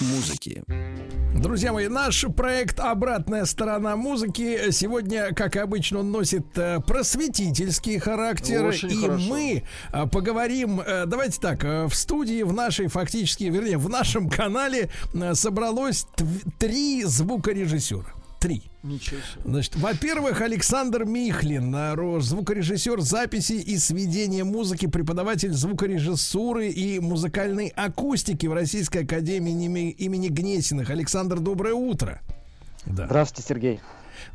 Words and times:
музыки. 0.00 0.62
Друзья 1.34 1.72
мои, 1.72 1.88
наш 1.88 2.24
проект 2.36 2.80
«Обратная 2.80 3.44
сторона 3.44 3.96
музыки» 3.96 4.70
сегодня, 4.70 5.32
как 5.34 5.56
обычно, 5.56 6.00
он 6.00 6.10
носит 6.10 6.46
э, 6.56 6.80
просветительский 6.80 7.98
характер. 7.98 8.64
Очень 8.64 8.90
и 8.90 8.96
хорошо. 8.96 9.24
мы 9.28 9.62
э, 9.92 10.06
поговорим, 10.06 10.80
э, 10.80 11.06
давайте 11.06 11.40
так, 11.40 11.62
в 11.62 11.92
студии, 11.92 12.42
в 12.42 12.52
нашей 12.52 12.88
фактически, 12.88 13.44
вернее, 13.44 13.78
в 13.78 13.88
нашем 13.88 14.28
канале 14.28 14.90
собралось 15.34 16.06
три 16.58 17.04
звукорежиссера. 17.04 18.17
Три. 18.38 18.62
Ничего 18.84 19.20
себе. 19.20 19.42
Значит, 19.44 19.76
во-первых, 19.76 20.40
Александр 20.40 21.04
Михлин, 21.04 21.74
э, 21.74 22.20
звукорежиссер 22.20 23.00
записи 23.00 23.54
и 23.54 23.76
сведения 23.78 24.44
музыки, 24.44 24.86
преподаватель 24.86 25.52
звукорежиссуры 25.52 26.68
и 26.68 27.00
музыкальной 27.00 27.72
акустики 27.74 28.46
в 28.46 28.52
Российской 28.52 29.04
академии 29.04 29.52
имени, 29.52 29.90
имени 29.90 30.28
Гнесиных. 30.28 30.90
Александр, 30.90 31.40
доброе 31.40 31.74
утро. 31.74 32.20
Да. 32.86 33.06
Здравствуйте, 33.06 33.48
Сергей. 33.48 33.80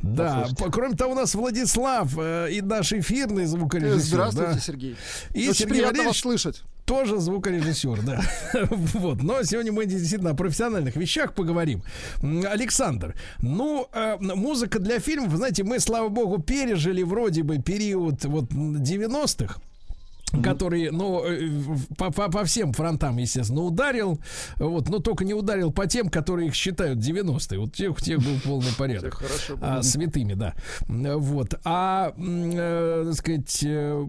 Да, 0.04 0.46
по- 0.58 0.70
кроме 0.70 0.94
того, 0.96 1.12
у 1.12 1.14
нас 1.16 1.34
Владислав 1.34 2.12
э, 2.18 2.48
и 2.52 2.60
наш 2.60 2.92
эфирный 2.92 3.46
звукорежиссер. 3.46 4.00
Здравствуйте, 4.06 4.52
да. 4.52 4.60
Сергей. 4.60 4.96
И 5.32 5.48
Очень 5.48 5.54
Сергей 5.54 5.74
приятно 5.78 6.04
вас 6.04 6.18
слышать. 6.18 6.62
тоже 6.84 7.18
звукорежиссер, 7.18 8.02
да. 8.02 8.20
Вот. 8.70 9.22
Но 9.22 9.42
сегодня 9.44 9.72
мы 9.72 9.86
действительно 9.86 10.30
о 10.30 10.34
профессиональных 10.34 10.96
вещах 10.96 11.34
поговорим. 11.34 11.82
Александр, 12.22 13.14
ну, 13.40 13.88
э, 13.92 14.16
музыка 14.20 14.78
для 14.78 15.00
фильмов, 15.00 15.34
знаете, 15.34 15.64
мы, 15.64 15.80
слава 15.80 16.08
богу, 16.08 16.38
пережили 16.42 17.02
вроде 17.02 17.42
бы 17.42 17.58
период 17.58 18.24
вот 18.26 18.50
90-х 18.52 19.60
который, 20.42 20.90
ну, 20.90 21.22
э, 21.24 21.48
по, 21.96 22.10
по- 22.10 22.30
по 22.30 22.44
всем 22.44 22.72
фронтам, 22.72 23.16
естественно, 23.18 23.62
ударил, 23.62 24.18
вот, 24.56 24.88
но 24.88 24.98
только 24.98 25.24
не 25.24 25.34
ударил 25.34 25.72
по 25.72 25.86
тем, 25.86 26.08
которые 26.08 26.48
их 26.48 26.54
считают 26.54 26.98
90-е. 26.98 27.58
Вот 27.60 27.74
тех, 27.74 28.00
тех 28.02 28.18
был 28.18 28.40
полный 28.44 28.72
порядок. 28.76 29.22
А, 29.60 29.82
святыми, 29.82 30.34
да. 30.34 30.54
Вот. 30.88 31.54
А, 31.64 32.12
э, 32.16 33.04
так 33.06 33.14
сказать, 33.14 33.60
э, 33.62 34.06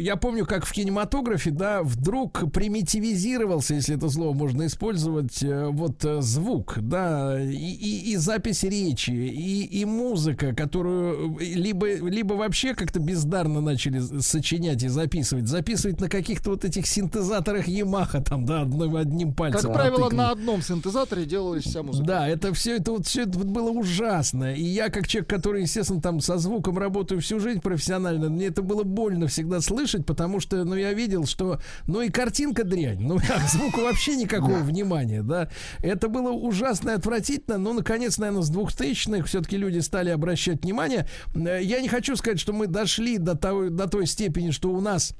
я 0.00 0.16
помню, 0.16 0.46
как 0.46 0.64
в 0.66 0.72
кинематографе, 0.72 1.50
да, 1.50 1.82
вдруг 1.82 2.50
примитивизировался, 2.52 3.74
если 3.74 3.96
это 3.96 4.08
слово 4.08 4.34
можно 4.34 4.66
использовать, 4.66 5.42
э, 5.42 5.66
вот 5.68 6.04
звук, 6.20 6.78
да, 6.80 7.40
и, 7.40 7.54
и, 7.54 8.12
и 8.12 8.16
запись 8.16 8.62
речи, 8.64 9.10
и, 9.10 9.64
и 9.64 9.84
музыка, 9.84 10.54
которую 10.54 11.38
либо, 11.40 11.86
либо 11.94 12.34
вообще 12.34 12.74
как-то 12.74 13.00
бездарно 13.00 13.60
начали 13.60 14.00
сочинять 14.20 14.82
и 14.82 14.88
записывать, 14.88 15.46
записывать 15.60 16.00
на 16.00 16.08
каких-то 16.08 16.50
вот 16.50 16.64
этих 16.64 16.86
синтезаторах 16.86 17.68
Ямаха, 17.68 18.22
там, 18.22 18.46
да, 18.46 18.62
одной, 18.62 19.00
одним 19.00 19.34
пальцем. 19.34 19.60
Как 19.60 19.74
правило, 19.74 20.08
на 20.08 20.30
одном 20.30 20.62
синтезаторе 20.62 21.26
делалась 21.26 21.64
вся 21.64 21.82
музыка. 21.82 22.06
Да, 22.06 22.28
это 22.28 22.54
все 22.54 22.76
это 22.76 22.92
вот 22.92 23.06
все 23.06 23.22
это 23.22 23.38
вот 23.38 23.48
было 23.48 23.70
ужасно. 23.70 24.54
И 24.54 24.62
я, 24.62 24.88
как 24.88 25.06
человек, 25.06 25.28
который, 25.28 25.62
естественно, 25.62 26.00
там 26.00 26.20
со 26.20 26.38
звуком 26.38 26.78
работаю 26.78 27.20
всю 27.20 27.40
жизнь 27.40 27.60
профессионально, 27.60 28.30
мне 28.30 28.46
это 28.46 28.62
было 28.62 28.84
больно 28.84 29.26
всегда 29.26 29.60
слышать, 29.60 30.06
потому 30.06 30.40
что, 30.40 30.64
ну, 30.64 30.74
я 30.74 30.94
видел, 30.94 31.26
что, 31.26 31.60
ну, 31.86 32.00
и 32.00 32.08
картинка 32.08 32.64
дрянь, 32.64 33.00
ну, 33.00 33.16
а 33.28 33.46
к 33.46 33.50
звуку 33.50 33.82
вообще 33.82 34.16
никакого 34.16 34.60
внимания, 34.60 35.22
да. 35.22 35.50
Это 35.82 36.08
было 36.08 36.30
ужасно 36.30 36.90
и 36.90 36.94
отвратительно, 36.94 37.58
но, 37.58 37.74
наконец, 37.74 38.16
наверное, 38.16 38.42
с 38.42 38.50
2000-х 38.50 39.26
все-таки 39.26 39.58
люди 39.58 39.80
стали 39.80 40.08
обращать 40.08 40.62
внимание. 40.62 41.06
Э, 41.34 41.60
Я 41.62 41.82
не 41.82 41.88
хочу 41.88 42.16
сказать, 42.16 42.40
что 42.40 42.54
мы 42.54 42.66
дошли 42.66 43.18
до, 43.18 43.36
того, 43.36 43.68
до 43.68 43.86
той 43.88 44.06
степени, 44.06 44.52
что 44.52 44.70
у 44.70 44.80
нас 44.80 45.14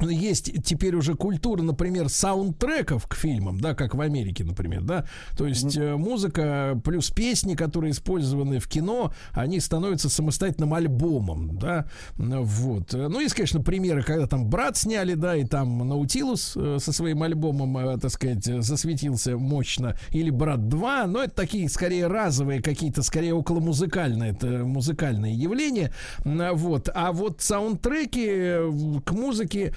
есть 0.00 0.64
теперь 0.64 0.94
уже 0.96 1.14
культура, 1.14 1.62
например, 1.62 2.08
саундтреков 2.08 3.06
к 3.06 3.14
фильмам, 3.14 3.60
да, 3.60 3.74
как 3.74 3.94
в 3.94 4.00
Америке, 4.00 4.44
например, 4.44 4.82
да, 4.82 5.04
то 5.36 5.46
есть 5.46 5.76
э, 5.76 5.96
музыка 5.96 6.80
плюс 6.82 7.10
песни, 7.10 7.54
которые 7.54 7.92
использованы 7.92 8.58
в 8.58 8.68
кино, 8.68 9.12
они 9.32 9.60
становятся 9.60 10.08
самостоятельным 10.08 10.72
альбомом, 10.74 11.58
да, 11.58 11.86
вот. 12.16 12.92
Ну, 12.92 13.20
есть, 13.20 13.34
конечно, 13.34 13.60
примеры, 13.60 14.02
когда 14.02 14.26
там 14.26 14.46
«Брат» 14.48 14.76
сняли, 14.76 15.14
да, 15.14 15.36
и 15.36 15.44
там 15.44 15.86
Наутилус 15.86 16.54
э, 16.56 16.78
со 16.80 16.92
своим 16.92 17.22
альбомом, 17.22 17.76
э, 17.76 17.98
так 17.98 18.10
сказать, 18.10 18.44
засветился 18.44 19.36
мощно, 19.36 19.96
или 20.10 20.30
«Брат 20.30 20.60
2», 20.60 21.06
но 21.06 21.24
это 21.24 21.34
такие, 21.34 21.68
скорее, 21.68 22.06
разовые 22.06 22.62
какие-то, 22.62 23.02
скорее, 23.02 23.34
околомузыкальные, 23.34 24.32
это 24.32 24.46
музыкальные 24.64 25.34
явления, 25.34 25.92
вот. 26.24 26.88
А 26.94 27.12
вот 27.12 27.42
саундтреки 27.42 29.00
к 29.04 29.12
музыке 29.12 29.74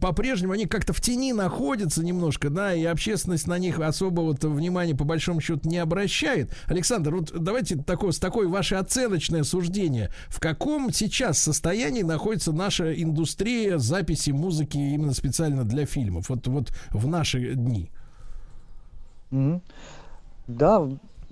по-прежнему 0.00 0.52
они 0.52 0.66
как-то 0.66 0.92
в 0.92 1.00
тени 1.00 1.32
находятся 1.32 2.04
немножко, 2.04 2.48
да, 2.48 2.74
и 2.74 2.84
общественность 2.84 3.46
на 3.48 3.58
них 3.58 3.80
особо 3.80 4.20
вот 4.20 4.44
внимания 4.44 4.94
по 4.94 5.04
большому 5.04 5.40
счету 5.40 5.68
не 5.68 5.78
обращает. 5.78 6.52
Александр, 6.66 7.16
вот 7.16 7.32
давайте 7.36 7.76
такое, 7.76 8.12
с 8.12 8.18
такой 8.18 8.46
ваше 8.46 8.76
оценочное 8.76 9.42
суждение. 9.42 10.10
В 10.28 10.38
каком 10.38 10.92
сейчас 10.92 11.38
состоянии 11.38 12.02
находится 12.02 12.52
наша 12.52 12.92
индустрия 12.92 13.78
записи 13.78 14.30
музыки 14.30 14.76
именно 14.76 15.12
специально 15.12 15.64
для 15.64 15.86
фильмов? 15.86 16.28
Вот, 16.28 16.46
вот 16.46 16.72
в 16.90 17.08
наши 17.08 17.54
дни. 17.54 17.90
Мгм. 19.30 19.60
Да, 20.46 20.88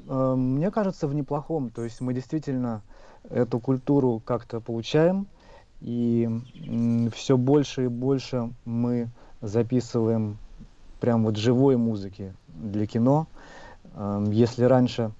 э, 0.08 0.34
мне 0.34 0.70
кажется, 0.70 1.06
в 1.06 1.14
неплохом. 1.14 1.70
То 1.70 1.84
есть 1.84 2.00
мы 2.00 2.12
действительно 2.12 2.82
эту 3.30 3.60
культуру 3.60 4.20
как-то 4.24 4.60
получаем, 4.60 5.26
и 5.80 6.28
все 7.10 7.36
больше 7.36 7.84
и 7.84 7.88
больше 7.88 8.50
мы 8.64 9.08
записываем 9.40 10.38
прям 11.00 11.24
вот 11.24 11.36
живой 11.36 11.76
музыки 11.76 12.34
для 12.48 12.86
кино. 12.86 13.26
Эм, 13.94 14.30
Если 14.30 14.64
раньше 14.64 15.12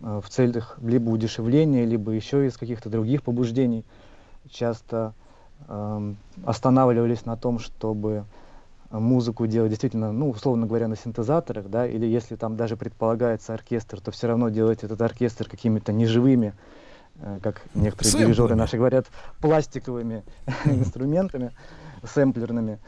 э, 0.00 0.20
в 0.22 0.28
целях 0.28 0.78
либо 0.82 1.10
удешевления, 1.10 1.84
либо 1.84 2.12
еще 2.12 2.46
из 2.46 2.56
каких-то 2.56 2.90
других 2.90 3.22
побуждений 3.22 3.84
часто 4.50 5.14
эм, 5.68 6.16
останавливались 6.44 7.24
на 7.26 7.36
том, 7.36 7.58
чтобы 7.58 8.24
музыку 8.90 9.46
делать 9.46 9.70
действительно, 9.70 10.12
ну, 10.12 10.30
условно 10.30 10.66
говоря, 10.66 10.88
на 10.88 10.96
синтезаторах, 10.96 11.68
да, 11.68 11.86
или 11.86 12.06
если 12.06 12.36
там 12.36 12.56
даже 12.56 12.76
предполагается 12.76 13.54
оркестр, 13.54 14.00
то 14.00 14.10
все 14.10 14.26
равно 14.26 14.48
делать 14.48 14.82
этот 14.82 15.00
оркестр 15.00 15.48
какими-то 15.48 15.92
неживыми, 15.92 16.54
как 17.42 17.62
некоторые 17.74 18.10
Сэмплами. 18.12 18.26
дирижеры 18.26 18.54
наши 18.54 18.76
говорят, 18.76 19.06
пластиковыми 19.40 20.24
инструментами, 20.64 21.52
сэмплерными, 22.04 22.78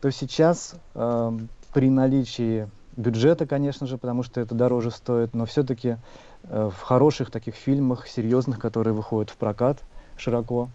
то 0.00 0.10
сейчас 0.10 0.74
эм, 0.94 1.48
при 1.72 1.90
наличии 1.90 2.68
бюджета, 2.96 3.46
конечно 3.46 3.86
же, 3.86 3.98
потому 3.98 4.22
что 4.22 4.40
это 4.40 4.54
дороже 4.54 4.90
стоит, 4.90 5.34
но 5.34 5.46
все-таки 5.46 5.96
в 6.42 6.74
хороших 6.82 7.30
таких 7.30 7.54
фильмах, 7.54 8.06
серьезных, 8.08 8.58
которые 8.58 8.94
выходят 8.94 9.30
в 9.30 9.36
прокат 9.36 9.78
широко, 10.16 10.68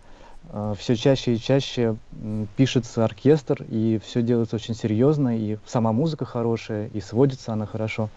все 0.78 0.96
чаще 0.96 1.34
и 1.36 1.40
чаще 1.40 1.98
м, 2.22 2.48
пишется 2.56 3.04
оркестр, 3.04 3.64
и 3.70 4.00
все 4.04 4.22
делается 4.22 4.56
очень 4.56 4.76
серьезно, 4.76 5.38
и 5.38 5.58
сама 5.66 5.92
музыка 5.92 6.24
хорошая, 6.26 6.88
и 6.88 7.02
сводится 7.02 7.52
она 7.54 7.66
хорошо. 7.66 8.10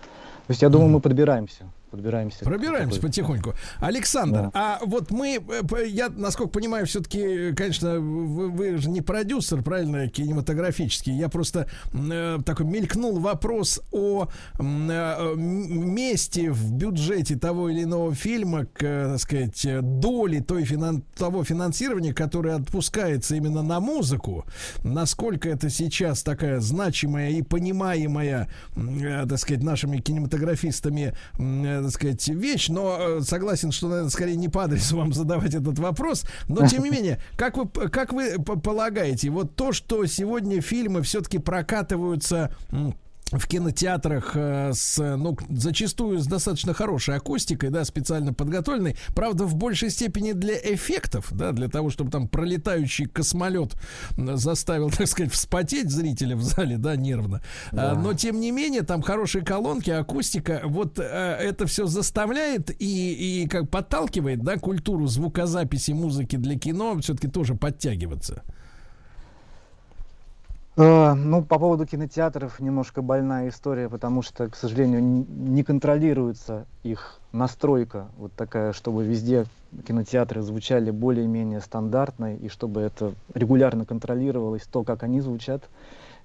То 0.47 0.53
есть 0.53 0.62
я 0.62 0.69
думаю, 0.69 0.91
мы 0.91 1.01
подбираемся. 1.01 1.65
Подбираемся. 1.91 2.45
Пробираемся 2.45 3.01
потихоньку. 3.01 3.55
Александр, 3.78 4.43
Да. 4.43 4.51
а 4.55 4.78
вот 4.84 5.11
мы, 5.11 5.39
э, 5.73 5.87
я, 5.89 6.09
насколько 6.09 6.51
понимаю, 6.53 6.87
все-таки, 6.87 7.53
конечно, 7.55 7.99
вы, 7.99 8.49
вы 8.49 8.77
же 8.78 8.89
не 8.91 9.01
продюсер, 9.01 9.62
правильно, 9.62 10.09
кинематографический. 10.09 11.13
Я 11.15 11.28
просто 11.28 11.66
э, 11.92 12.39
такой 12.47 12.66
мелькнул 12.66 13.19
вопрос 13.19 13.81
о 13.91 14.28
э, 14.59 15.34
месте 15.37 16.51
в 16.51 16.72
бюджете 16.72 17.37
того 17.37 17.69
или 17.71 17.83
иного 17.83 18.15
фильма, 18.15 18.66
к, 18.66 18.83
э, 18.83 19.09
так 19.13 19.21
сказать, 19.21 19.65
э, 19.65 19.81
доли 19.83 20.41
той 20.41 20.65
финан- 20.65 21.03
того 21.16 21.42
финансирования, 21.45 22.15
которое 22.15 22.54
отпускается 22.57 23.34
именно 23.34 23.63
на 23.63 23.81
музыку. 23.81 24.45
Насколько 24.84 25.48
это 25.48 25.71
сейчас 25.71 26.22
такая 26.22 26.60
значимая 26.60 27.31
и 27.31 27.42
понимаемая, 27.42 28.48
э, 28.77 29.27
так 29.28 29.39
сказать, 29.39 29.63
нашими 29.63 29.98
кинематографистами, 29.98 31.15
м, 31.39 31.79
э, 31.80 31.82
так 31.84 31.92
сказать, 31.92 32.28
вещь, 32.28 32.68
но 32.68 32.97
э, 32.98 33.21
согласен, 33.22 33.72
что, 33.72 33.88
наверное, 33.88 34.10
скорее 34.10 34.36
не 34.36 34.48
по 34.48 34.65
адресу 34.65 34.97
вам 34.97 35.12
задавать 35.12 35.54
этот 35.54 35.78
вопрос. 35.78 36.24
Но, 36.48 36.66
тем 36.66 36.82
не 36.84 36.91
менее, 36.97 37.21
как 37.36 37.56
вы, 37.56 37.66
как 37.88 38.12
вы 38.12 38.38
п- 38.38 38.59
полагаете, 38.59 39.30
вот 39.30 39.56
то, 39.56 39.72
что 39.72 40.04
сегодня 40.06 40.60
фильмы 40.60 41.03
все-таки 41.03 41.38
прокатываются 41.38 42.54
в 43.32 43.47
кинотеатрах 43.47 44.32
э, 44.34 44.72
с, 44.74 44.98
ну, 45.16 45.36
зачастую 45.50 46.18
с 46.18 46.27
достаточно 46.27 46.74
хорошей 46.74 47.16
акустикой, 47.16 47.71
да, 47.71 47.84
специально 47.84 48.32
подготовленной. 48.32 48.97
Правда, 49.15 49.44
в 49.44 49.54
большей 49.54 49.91
степени 49.91 50.32
для 50.32 50.54
эффектов, 50.54 51.28
да, 51.30 51.53
для 51.53 51.68
того, 51.68 51.91
чтобы 51.91 52.10
там 52.10 52.28
пролетающий 52.28 53.06
космолет 53.06 53.74
заставил, 54.16 54.91
так 54.97 55.06
сказать, 55.06 55.32
вспотеть 55.32 55.91
зрителя 55.91 56.36
в 56.36 56.42
зале, 56.42 56.77
да, 56.78 56.97
нервно. 56.97 57.42
А, 57.72 57.77
да. 57.77 57.94
Но, 57.94 58.15
тем 58.15 58.41
не 58.41 58.50
менее, 58.50 58.82
там 58.82 59.03
хорошие 59.03 59.44
колонки, 59.44 59.91
акустика, 59.91 60.62
вот 60.65 60.98
э, 60.98 61.03
это 61.03 61.66
все 61.66 61.86
заставляет 61.86 62.71
и, 62.80 63.42
и 63.42 63.48
как 63.48 63.71
подталкивает, 63.71 64.42
да, 64.42 64.56
культуру 64.56 65.06
звукозаписи 65.06 65.92
музыки 65.92 66.36
для 66.36 66.59
кино 66.59 66.98
все-таки 67.00 67.28
тоже 67.28 67.54
подтягиваться. 67.54 68.42
Э, 70.77 71.15
ну, 71.15 71.43
по 71.43 71.59
поводу 71.59 71.84
кинотеатров 71.84 72.61
немножко 72.61 73.03
больная 73.03 73.49
история, 73.49 73.89
потому 73.89 74.22
что, 74.22 74.49
к 74.49 74.57
сожалению, 74.57 75.01
не 75.03 75.65
контролируется 75.65 76.67
их 76.83 77.19
настройка 77.33 78.07
вот 78.17 78.33
такая, 78.34 78.72
чтобы 78.72 79.05
везде 79.05 79.47
кинотеатры 79.87 80.43
звучали 80.43 80.91
более-менее 80.91 81.61
стандартно, 81.61 82.34
и 82.34 82.49
чтобы 82.49 82.81
это 82.81 83.13
регулярно 83.34 83.84
контролировалось, 83.84 84.63
то, 84.63 84.84
как 84.84 85.03
они 85.03 85.21
звучат. 85.21 85.63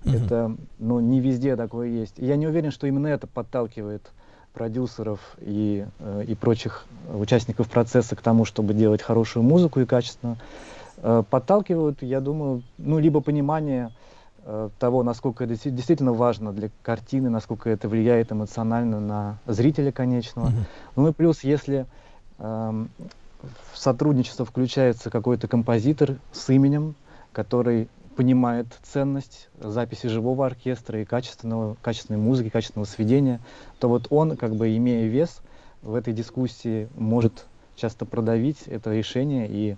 Uh-huh. 0.03 0.25
Это, 0.25 0.55
ну, 0.77 0.99
не 0.99 1.19
везде 1.19 1.55
такое 1.55 1.87
есть. 1.87 2.19
И 2.19 2.25
я 2.25 2.35
не 2.35 2.47
уверен, 2.47 2.71
что 2.71 2.85
именно 2.85 3.07
это 3.07 3.27
подталкивает 3.27 4.11
продюсеров 4.53 5.19
и, 5.39 5.85
э, 5.99 6.23
и 6.27 6.35
прочих 6.35 6.85
участников 7.13 7.69
процесса 7.69 8.15
к 8.15 8.21
тому, 8.21 8.45
чтобы 8.45 8.73
делать 8.73 9.01
хорошую 9.01 9.43
музыку 9.43 9.81
и 9.81 9.85
качественно. 9.85 10.37
Э, 10.97 11.23
подталкивают, 11.29 12.01
я 12.03 12.21
думаю, 12.21 12.61
ну, 12.77 12.99
либо 12.99 13.21
понимание 13.21 13.91
того, 14.77 15.01
насколько 15.01 15.43
это 15.43 15.69
действительно 15.71 16.13
важно 16.13 16.53
для 16.53 16.69
картины, 16.83 17.29
насколько 17.29 17.69
это 17.69 17.89
влияет 17.89 18.31
эмоционально 18.31 18.99
на 18.99 19.37
зрителя 19.47 19.91
конечного. 19.91 20.49
Mm-hmm. 20.49 20.65
Ну 20.97 21.07
и 21.07 21.13
плюс, 21.13 21.43
если 21.43 21.87
э, 22.37 22.85
в 23.73 23.77
сотрудничество 23.77 24.45
включается 24.45 25.09
какой-то 25.09 25.47
композитор 25.47 26.17
с 26.31 26.47
именем, 26.51 26.93
который 27.31 27.87
понимает 28.15 28.67
ценность 28.83 29.49
записи 29.59 30.07
живого 30.07 30.45
оркестра 30.45 31.01
и 31.01 31.05
качественного, 31.05 31.75
качественной 31.81 32.19
музыки, 32.19 32.49
качественного 32.49 32.87
сведения, 32.87 33.41
то 33.79 33.89
вот 33.89 34.07
он, 34.11 34.37
как 34.37 34.55
бы 34.55 34.77
имея 34.77 35.07
вес 35.07 35.41
в 35.81 35.95
этой 35.95 36.13
дискуссии, 36.13 36.87
может 36.95 37.45
часто 37.75 38.05
продавить 38.05 38.61
это 38.67 38.93
решение 38.93 39.47
и 39.49 39.71
Э, 39.71 39.75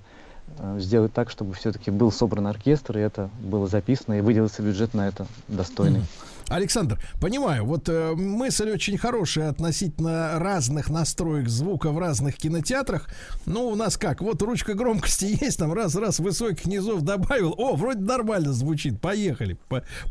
сделать 0.78 1.14
так, 1.14 1.30
чтобы 1.30 1.54
все-таки 1.54 1.92
был 1.92 2.12
собран 2.12 2.48
оркестр, 2.48 2.98
и 2.98 3.02
это 3.02 3.30
было 3.40 3.68
записано, 3.68 4.18
и 4.18 4.22
выделился 4.22 4.62
бюджет 4.62 4.94
на 4.94 5.08
это 5.08 5.28
достойный. 5.48 6.04
Александр, 6.50 6.98
понимаю, 7.20 7.66
вот 7.66 7.90
э, 7.90 8.14
мысль 8.16 8.72
очень 8.72 8.98
хорошая 8.98 9.50
относительно 9.50 10.40
разных 10.40 10.90
настроек 10.90 11.50
звука 11.50 11.92
в 11.92 12.00
разных 12.00 12.38
кинотеатрах. 12.38 13.10
Ну, 13.46 13.68
у 13.68 13.76
нас 13.76 13.98
как, 13.98 14.22
вот 14.22 14.42
ручка 14.42 14.74
громкости 14.74 15.26
есть, 15.42 15.60
там 15.60 15.74
раз-раз 15.74 16.20
высоких 16.20 16.66
низов 16.66 17.02
добавил, 17.02 17.54
о, 17.58 17.76
вроде 17.76 18.00
нормально 18.00 18.54
звучит, 18.54 19.02
поехали, 19.02 19.58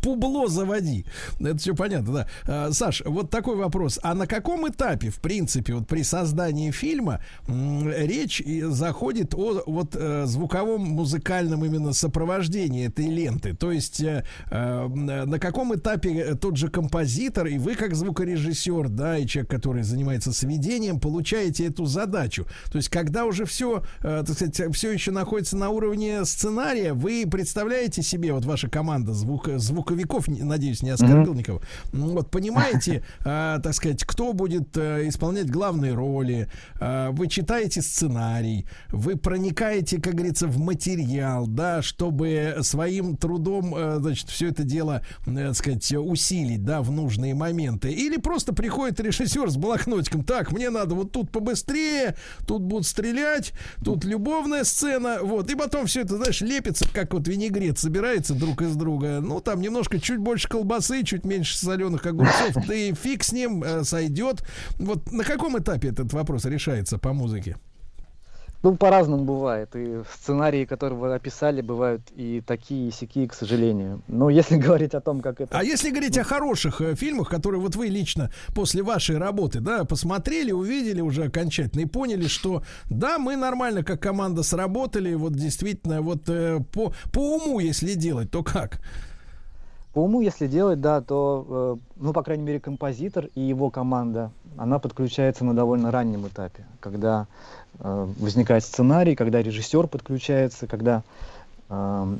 публо 0.03 0.47
заводи. 0.49 1.07
Это 1.41 1.57
все 1.57 1.75
понятно, 1.75 2.13
да. 2.13 2.67
Э, 2.69 2.73
Саш, 2.73 3.03
вот 3.07 3.31
такой 3.31 3.57
вопрос, 3.57 3.99
а 4.03 4.13
на 4.13 4.27
каком 4.27 4.69
этапе, 4.69 5.09
в 5.09 5.21
принципе, 5.21 5.73
вот 5.73 5.89
при 5.89 6.03
создании 6.03 6.71
фильма 6.71 7.21
э, 7.49 8.07
речь 8.07 8.43
заходит 8.45 9.35
о 9.35 9.63
вот 9.65 9.97
э, 9.97 10.27
звуковом 10.27 10.83
музыкальном 10.83 11.65
именно 11.65 11.95
сопровождении 11.95 12.89
этой 12.89 13.07
ленты? 13.07 13.55
То 13.55 13.73
есть 13.73 14.03
э, 14.03 14.23
э, 14.51 14.87
на 14.87 15.39
каком 15.39 15.75
этапе 15.75 16.26
Э, 16.27 16.35
тот 16.35 16.57
же 16.57 16.69
композитор, 16.69 17.47
и 17.47 17.59
вы 17.59 17.75
как 17.75 17.95
звукорежиссер, 17.95 18.89
да, 18.89 19.19
и 19.19 19.27
человек, 19.27 19.51
который 19.51 19.83
занимается 19.83 20.33
сведением, 20.33 21.01
получаете 21.01 21.67
эту 21.67 21.87
задачу. 21.87 22.47
То 22.71 22.79
есть, 22.79 22.89
когда 22.89 23.25
уже 23.25 23.45
все, 23.45 23.83
э, 24.03 24.25
так 24.27 24.37
сказать, 24.37 24.75
все 24.75 24.93
еще 24.93 25.11
находится 25.11 25.57
на 25.57 25.71
уровне 25.71 26.25
сценария, 26.25 26.93
вы 26.93 27.25
представляете 27.31 28.03
себе, 28.03 28.33
вот 28.33 28.45
ваша 28.45 28.69
команда 28.69 29.15
звук, 29.15 29.49
звуковиков, 29.57 30.27
надеюсь, 30.29 30.83
не 30.83 30.91
оскорбил 30.91 31.33
mm-hmm. 31.33 31.39
никого, 31.39 31.63
вот, 31.93 32.31
понимаете, 32.31 33.05
э, 33.21 33.59
так 33.63 33.75
сказать, 33.75 34.05
кто 34.05 34.33
будет 34.33 34.77
э, 34.77 35.09
исполнять 35.09 35.51
главные 35.51 35.95
роли, 35.95 36.49
э, 36.81 37.11
вы 37.13 37.29
читаете 37.29 37.83
сценарий, 37.83 38.67
вы 38.91 39.17
проникаете, 39.17 40.01
как 40.01 40.15
говорится, 40.15 40.47
в 40.47 40.59
материал, 40.59 41.47
да, 41.47 41.83
чтобы 41.83 42.59
своим 42.63 43.17
трудом, 43.17 43.75
э, 43.75 43.99
значит, 44.01 44.29
все 44.29 44.49
это 44.49 44.65
дело, 44.65 45.03
э, 45.27 45.35
так 45.35 45.55
сказать, 45.55 45.93
усилить, 46.17 46.65
да, 46.65 46.81
в 46.81 46.91
нужные 46.91 47.35
моменты. 47.35 47.93
Или 47.93 48.17
просто 48.17 48.55
приходит 48.55 48.99
режиссер 49.01 49.51
с 49.51 49.57
блокнотиком. 49.57 50.25
Так, 50.25 50.51
мне 50.51 50.71
надо 50.71 50.95
вот 50.95 51.13
тут 51.13 51.31
побыстрее, 51.31 52.17
тут 52.47 52.63
будут 52.63 52.87
стрелять, 52.87 53.53
тут 53.85 54.05
любовная 54.05 54.65
сцена, 54.65 55.19
вот. 55.23 55.51
И 55.51 55.55
потом 55.55 55.87
все 55.87 56.01
это, 56.01 56.17
знаешь, 56.17 56.41
лепится, 56.41 56.89
как 56.91 57.13
вот 57.13 57.29
винегрет 57.29 57.79
собирается 57.79 58.35
друг 58.35 58.63
из 58.63 58.75
друга. 58.77 59.21
Ну, 59.21 59.41
там 59.41 59.61
немножко 59.61 60.01
чуть 60.01 60.19
больше 60.19 60.49
колбасы, 60.49 61.05
чуть 61.05 61.25
меньше 61.25 61.59
соленых 61.59 62.07
огурцов. 62.07 62.57
И 62.71 62.95
фиг 62.95 63.23
с 63.23 63.33
ним 63.33 63.63
э, 63.63 63.85
сойдет. 63.85 64.43
Вот 64.79 65.13
на 65.13 65.23
каком 65.23 65.59
этапе 65.59 65.89
этот 65.89 66.13
вопрос 66.15 66.47
решается 66.47 66.99
по 66.99 67.13
музыке? 67.13 67.57
Ну, 68.67 68.75
по-разному 68.75 69.25
бывает. 69.25 69.77
И 69.77 70.03
сценарии, 70.13 70.65
которые 70.65 70.99
вы 70.99 71.15
описали, 71.15 71.61
бывают 71.61 72.03
и 72.17 72.43
такие, 72.45 72.89
и 72.89 72.91
сякие, 72.91 73.29
к 73.29 73.35
сожалению. 73.35 74.03
Но 74.09 74.29
если 74.29 74.57
говорить 74.67 74.93
о 74.95 75.01
том, 75.01 75.21
как 75.21 75.41
это... 75.41 75.57
А 75.57 75.63
если 75.63 75.91
говорить 75.91 76.19
о 76.19 76.25
хороших 76.25 76.81
э, 76.81 76.97
фильмах, 76.97 77.29
которые 77.29 77.61
вот 77.61 77.77
вы 77.77 77.87
лично 77.87 78.33
после 78.57 78.83
вашей 78.83 79.19
работы, 79.19 79.61
да, 79.61 79.85
посмотрели, 79.85 80.51
увидели 80.51 81.01
уже 81.01 81.27
окончательно 81.27 81.83
и 81.83 81.87
поняли, 81.87 82.27
что 82.27 82.65
да, 82.91 83.19
мы 83.19 83.37
нормально 83.37 83.85
как 83.85 84.03
команда 84.03 84.43
сработали, 84.43 85.15
вот 85.15 85.35
действительно, 85.35 86.03
вот 86.03 86.29
э, 86.29 86.59
по, 86.73 86.93
по 87.13 87.37
уму, 87.37 87.61
если 87.61 87.95
делать, 87.95 88.33
то 88.33 88.43
как? 88.43 88.81
По 89.97 90.01
уму, 90.01 90.21
если 90.21 90.47
делать, 90.47 90.83
да, 90.83 91.01
то, 91.01 91.47
э, 91.49 91.77
ну, 91.97 92.13
по 92.13 92.23
крайней 92.23 92.45
мере, 92.45 92.61
композитор 92.61 93.31
и 93.35 93.41
его 93.41 93.71
команда, 93.71 94.31
она 94.59 94.79
подключается 94.79 95.43
на 95.43 95.55
довольно 95.55 95.91
раннем 95.91 96.27
этапе, 96.27 96.67
когда 96.81 97.27
Э, 97.81 98.07
возникает 98.19 98.65
сценарий, 98.65 99.15
когда 99.15 99.43
режиссер 99.43 99.87
подключается, 99.87 100.67
когда 100.67 101.03
э, 101.69 102.17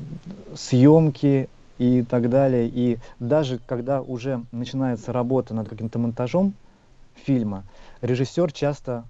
съемки 0.55 1.49
и 1.77 2.03
так 2.03 2.29
далее. 2.29 2.67
И 2.67 2.99
даже 3.19 3.59
когда 3.65 4.01
уже 4.01 4.43
начинается 4.51 5.11
работа 5.11 5.53
над 5.53 5.67
каким-то 5.67 5.99
монтажом 5.99 6.53
фильма, 7.15 7.63
режиссер 8.01 8.51
часто 8.51 9.05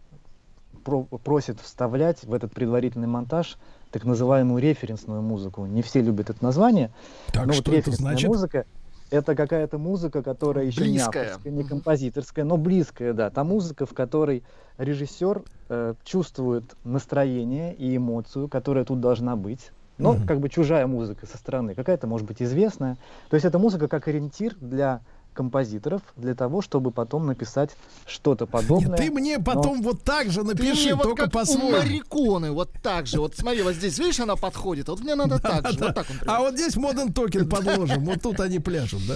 про 0.88 1.04
просит 1.04 1.60
вставлять 1.60 2.24
в 2.24 2.34
этот 2.34 2.54
предварительный 2.54 3.08
монтаж 3.08 3.58
так 3.92 4.06
называемую 4.06 4.62
референсную 4.62 5.22
музыку. 5.22 5.66
Не 5.66 5.82
все 5.82 6.02
любят 6.02 6.30
это 6.30 6.42
название. 6.42 6.92
Так, 7.34 7.48
но 7.48 7.54
что 7.54 7.72
вот 7.72 7.78
это 7.78 7.92
значит? 7.92 8.30
музыка 8.30 8.66
это 9.10 9.36
какая-то 9.36 9.78
музыка, 9.78 10.24
которая 10.24 10.66
еще 10.66 10.82
близкая. 10.82 11.24
не 11.24 11.30
авторская, 11.30 11.54
не 11.54 11.64
композиторская, 11.64 12.46
но 12.46 12.58
близкая, 12.58 13.14
да. 13.14 13.30
Та 13.30 13.44
музыка, 13.44 13.86
в 13.86 13.94
которой 13.94 14.44
режиссер 14.78 15.44
э, 15.70 15.94
чувствует 16.04 16.64
настроение 16.84 17.74
и 17.76 17.96
эмоцию, 17.96 18.48
которая 18.48 18.86
тут 18.86 19.00
должна 19.02 19.36
быть. 19.36 19.72
Но 19.98 20.14
mm-hmm. 20.14 20.28
как 20.28 20.40
бы 20.40 20.50
чужая 20.50 20.88
музыка 20.88 21.26
со 21.26 21.38
стороны, 21.38 21.74
какая-то 21.74 22.08
может 22.08 22.28
быть 22.28 22.42
известная. 22.42 22.98
То 23.30 23.36
есть 23.36 23.46
эта 23.46 23.60
музыка 23.60 23.88
как 23.88 24.08
ориентир 24.08 24.56
для 24.60 25.02
композиторов 25.38 26.02
для 26.16 26.34
того, 26.36 26.62
чтобы 26.62 26.92
потом 26.92 27.28
написать 27.28 27.78
что-то 28.06 28.46
подобное. 28.58 28.90
Нет, 28.90 28.98
ты 28.98 29.12
мне 29.12 29.40
потом 29.40 29.78
но... 29.78 29.84
вот 29.84 30.04
так 30.04 30.32
же 30.32 30.44
напиши, 30.44 30.96
ты 30.96 30.98
только 30.98 31.24
вот 31.24 31.32
по-своему. 31.32 31.72
Мариконы, 31.72 32.52
вот 32.52 32.72
так 32.82 33.08
же. 33.08 33.20
Вот 33.20 33.36
смотри, 33.36 33.62
вот 33.62 33.76
здесь, 33.76 33.98
видишь, 34.00 34.20
она 34.20 34.36
подходит. 34.36 34.90
Вот 34.90 35.00
мне 35.02 35.16
надо 35.16 35.40
так 35.40 35.70
же. 35.70 35.80
Вот 35.80 35.96
так 35.96 36.08
а 36.26 36.40
вот 36.40 36.56
здесь 36.56 36.76
моден 36.76 37.14
токен 37.14 37.48
подложим. 37.50 38.04
Вот 38.06 38.22
тут 38.22 38.40
они 38.40 38.60
пляшут, 38.60 39.02
да? 39.08 39.16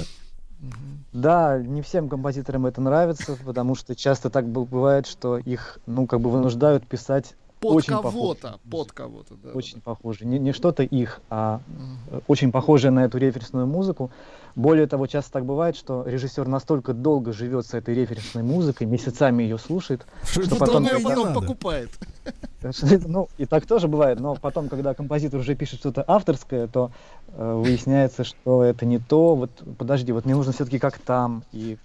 Да, 1.12 1.60
не 1.60 1.82
всем 1.82 2.08
композиторам 2.08 2.68
это 2.68 2.80
нравится, 2.80 3.38
потому 3.44 3.76
что 3.76 3.96
часто 3.96 4.30
так 4.30 4.48
бывает, 4.48 5.08
что 5.08 5.38
их, 5.38 5.80
ну, 5.86 6.08
как 6.08 6.22
бы 6.22 6.30
вынуждают 6.30 6.88
писать 6.88 7.36
под 7.62 7.76
очень 7.76 7.94
кого-то, 7.94 8.60
под 8.70 8.92
кого-то, 8.92 9.36
да. 9.36 9.52
Очень 9.52 9.76
да. 9.76 9.82
похоже. 9.84 10.26
Не, 10.26 10.40
не 10.40 10.52
что-то 10.52 10.82
их, 10.82 11.22
а 11.30 11.62
угу. 12.10 12.24
очень 12.28 12.52
похожее 12.52 12.90
на 12.90 13.06
эту 13.06 13.20
референсную 13.20 13.68
музыку. 13.68 14.10
Более 14.56 14.88
того, 14.88 15.06
часто 15.06 15.32
так 15.34 15.46
бывает, 15.46 15.78
что 15.78 16.04
режиссер 16.06 16.48
настолько 16.48 16.94
долго 16.94 17.32
живет 17.32 17.68
с 17.68 17.76
этой 17.76 17.94
референсной 17.94 18.42
музыкой, 18.42 18.88
месяцами 18.88 19.44
ее 19.44 19.60
слушает, 19.60 20.06
что, 20.24 20.44
что 20.44 20.56
потом, 20.56 20.78
он 20.78 20.88
ее 20.88 21.00
потом 21.04 21.34
покупает. 21.34 21.90
Ну, 23.08 23.30
и 23.38 23.46
так 23.46 23.66
тоже 23.66 23.88
бывает, 23.88 24.20
но 24.20 24.36
потом, 24.36 24.68
когда 24.68 24.94
композитор 24.94 25.40
уже 25.40 25.56
пишет 25.56 25.80
что-то 25.80 26.04
авторское, 26.08 26.68
то 26.68 26.92
э, 27.30 27.54
выясняется, 27.54 28.24
что 28.24 28.64
это 28.64 28.86
не 28.86 29.00
то. 29.00 29.36
Вот 29.36 29.52
подожди, 29.78 30.12
вот 30.12 30.26
мне 30.26 30.36
нужно 30.36 30.52
все-таки 30.52 30.78
как 30.78 31.00
там, 31.00 31.44
и 31.52 31.78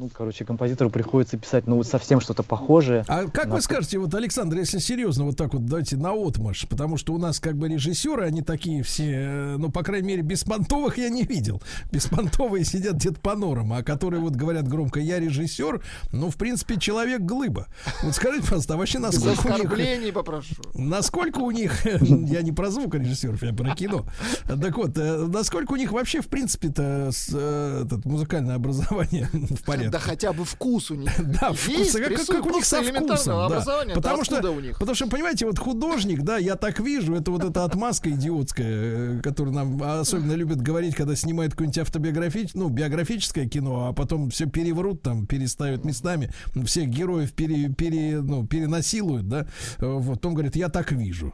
ну, 0.00 0.08
короче, 0.08 0.44
композитору 0.44 0.88
приходится 0.88 1.36
писать, 1.36 1.66
ну, 1.66 1.76
вот 1.76 1.86
совсем 1.86 2.20
что-то 2.20 2.42
похожее. 2.42 3.04
А 3.06 3.26
как 3.26 3.46
на... 3.46 3.56
вы 3.56 3.60
скажете, 3.60 3.98
вот, 3.98 4.14
Александр, 4.14 4.56
если 4.56 4.78
серьезно, 4.78 5.24
вот 5.24 5.36
так 5.36 5.52
вот 5.52 5.66
дайте 5.66 5.96
на 5.96 6.12
отмаш, 6.12 6.66
потому 6.68 6.96
что 6.96 7.12
у 7.12 7.18
нас 7.18 7.40
как 7.40 7.56
бы 7.56 7.68
режиссеры, 7.68 8.24
они 8.24 8.40
такие 8.40 8.82
все, 8.82 9.10
э, 9.12 9.56
ну, 9.58 9.70
по 9.70 9.82
крайней 9.82 10.08
мере, 10.08 10.22
беспонтовых 10.22 10.96
я 10.96 11.10
не 11.10 11.24
видел. 11.24 11.60
Беспонтовые 11.92 12.64
сидят 12.64 12.94
где-то 12.94 13.20
по 13.20 13.34
норам, 13.34 13.72
а 13.72 13.82
которые 13.82 14.20
вот 14.20 14.36
говорят 14.36 14.68
громко, 14.68 15.00
я 15.00 15.18
режиссер, 15.18 15.82
ну, 16.12 16.30
в 16.30 16.36
принципе, 16.36 16.78
человек 16.78 17.20
глыба. 17.20 17.66
Вот 18.02 18.14
скажите, 18.14 18.44
пожалуйста, 18.44 18.74
а 18.74 18.76
вообще 18.78 19.00
насколько 19.00 19.74
у 19.74 19.76
них... 19.76 20.14
попрошу. 20.14 20.54
Насколько 20.74 21.38
у 21.40 21.50
них, 21.50 21.84
я 22.00 22.42
не 22.42 22.52
про 22.52 22.70
звукорежиссеров, 22.70 23.42
я 23.42 23.52
про 23.52 23.74
кино. 23.74 24.06
Так 24.46 24.78
вот, 24.78 24.96
э, 24.96 25.26
насколько 25.26 25.72
у 25.72 25.76
них 25.76 25.92
вообще, 25.92 26.22
в 26.22 26.28
принципе-то, 26.28 27.10
э, 27.32 27.82
этот, 27.84 28.04
музыкальное 28.06 28.54
образование 28.54 29.28
в 29.60 29.64
порядке? 29.64 29.90
Да 29.90 29.98
хотя 29.98 30.32
бы 30.32 30.44
вкус 30.44 30.90
у 30.90 30.94
них. 30.94 31.10
Да, 31.40 31.52
вкус, 31.52 31.92
как, 31.92 32.26
как, 32.26 32.46
у 32.46 32.50
них 32.50 32.64
со 32.64 32.82
вкусом. 32.82 33.48
Да. 33.48 33.62
Потому 33.94 34.24
что, 34.24 34.50
у 34.50 34.60
них? 34.60 34.78
потому 34.78 34.94
что, 34.94 35.06
понимаете, 35.06 35.46
вот 35.46 35.58
художник, 35.58 36.22
да, 36.22 36.38
я 36.38 36.56
так 36.56 36.80
вижу, 36.80 37.14
это 37.14 37.30
вот 37.30 37.44
эта 37.44 37.64
отмазка 37.64 38.10
идиотская, 38.10 39.18
э, 39.18 39.20
которую 39.22 39.54
нам 39.54 39.82
особенно 39.82 40.32
любят 40.32 40.60
говорить, 40.60 40.94
когда 40.94 41.14
снимают 41.14 41.52
какое-нибудь 41.52 41.78
автобиографическое, 41.78 42.62
ну, 42.62 42.68
биографическое 42.68 43.48
кино, 43.48 43.88
а 43.88 43.92
потом 43.92 44.30
все 44.30 44.46
переврут, 44.46 45.02
там, 45.02 45.26
переставят 45.26 45.84
местами, 45.84 46.32
всех 46.64 46.88
героев 46.88 47.32
пере, 47.32 47.68
пере, 47.68 48.20
ну, 48.20 48.46
перенасилуют, 48.46 49.28
да, 49.28 49.46
вот, 49.78 50.20
потом 50.20 50.34
говорит, 50.34 50.56
я 50.56 50.68
так 50.68 50.92
вижу. 50.92 51.32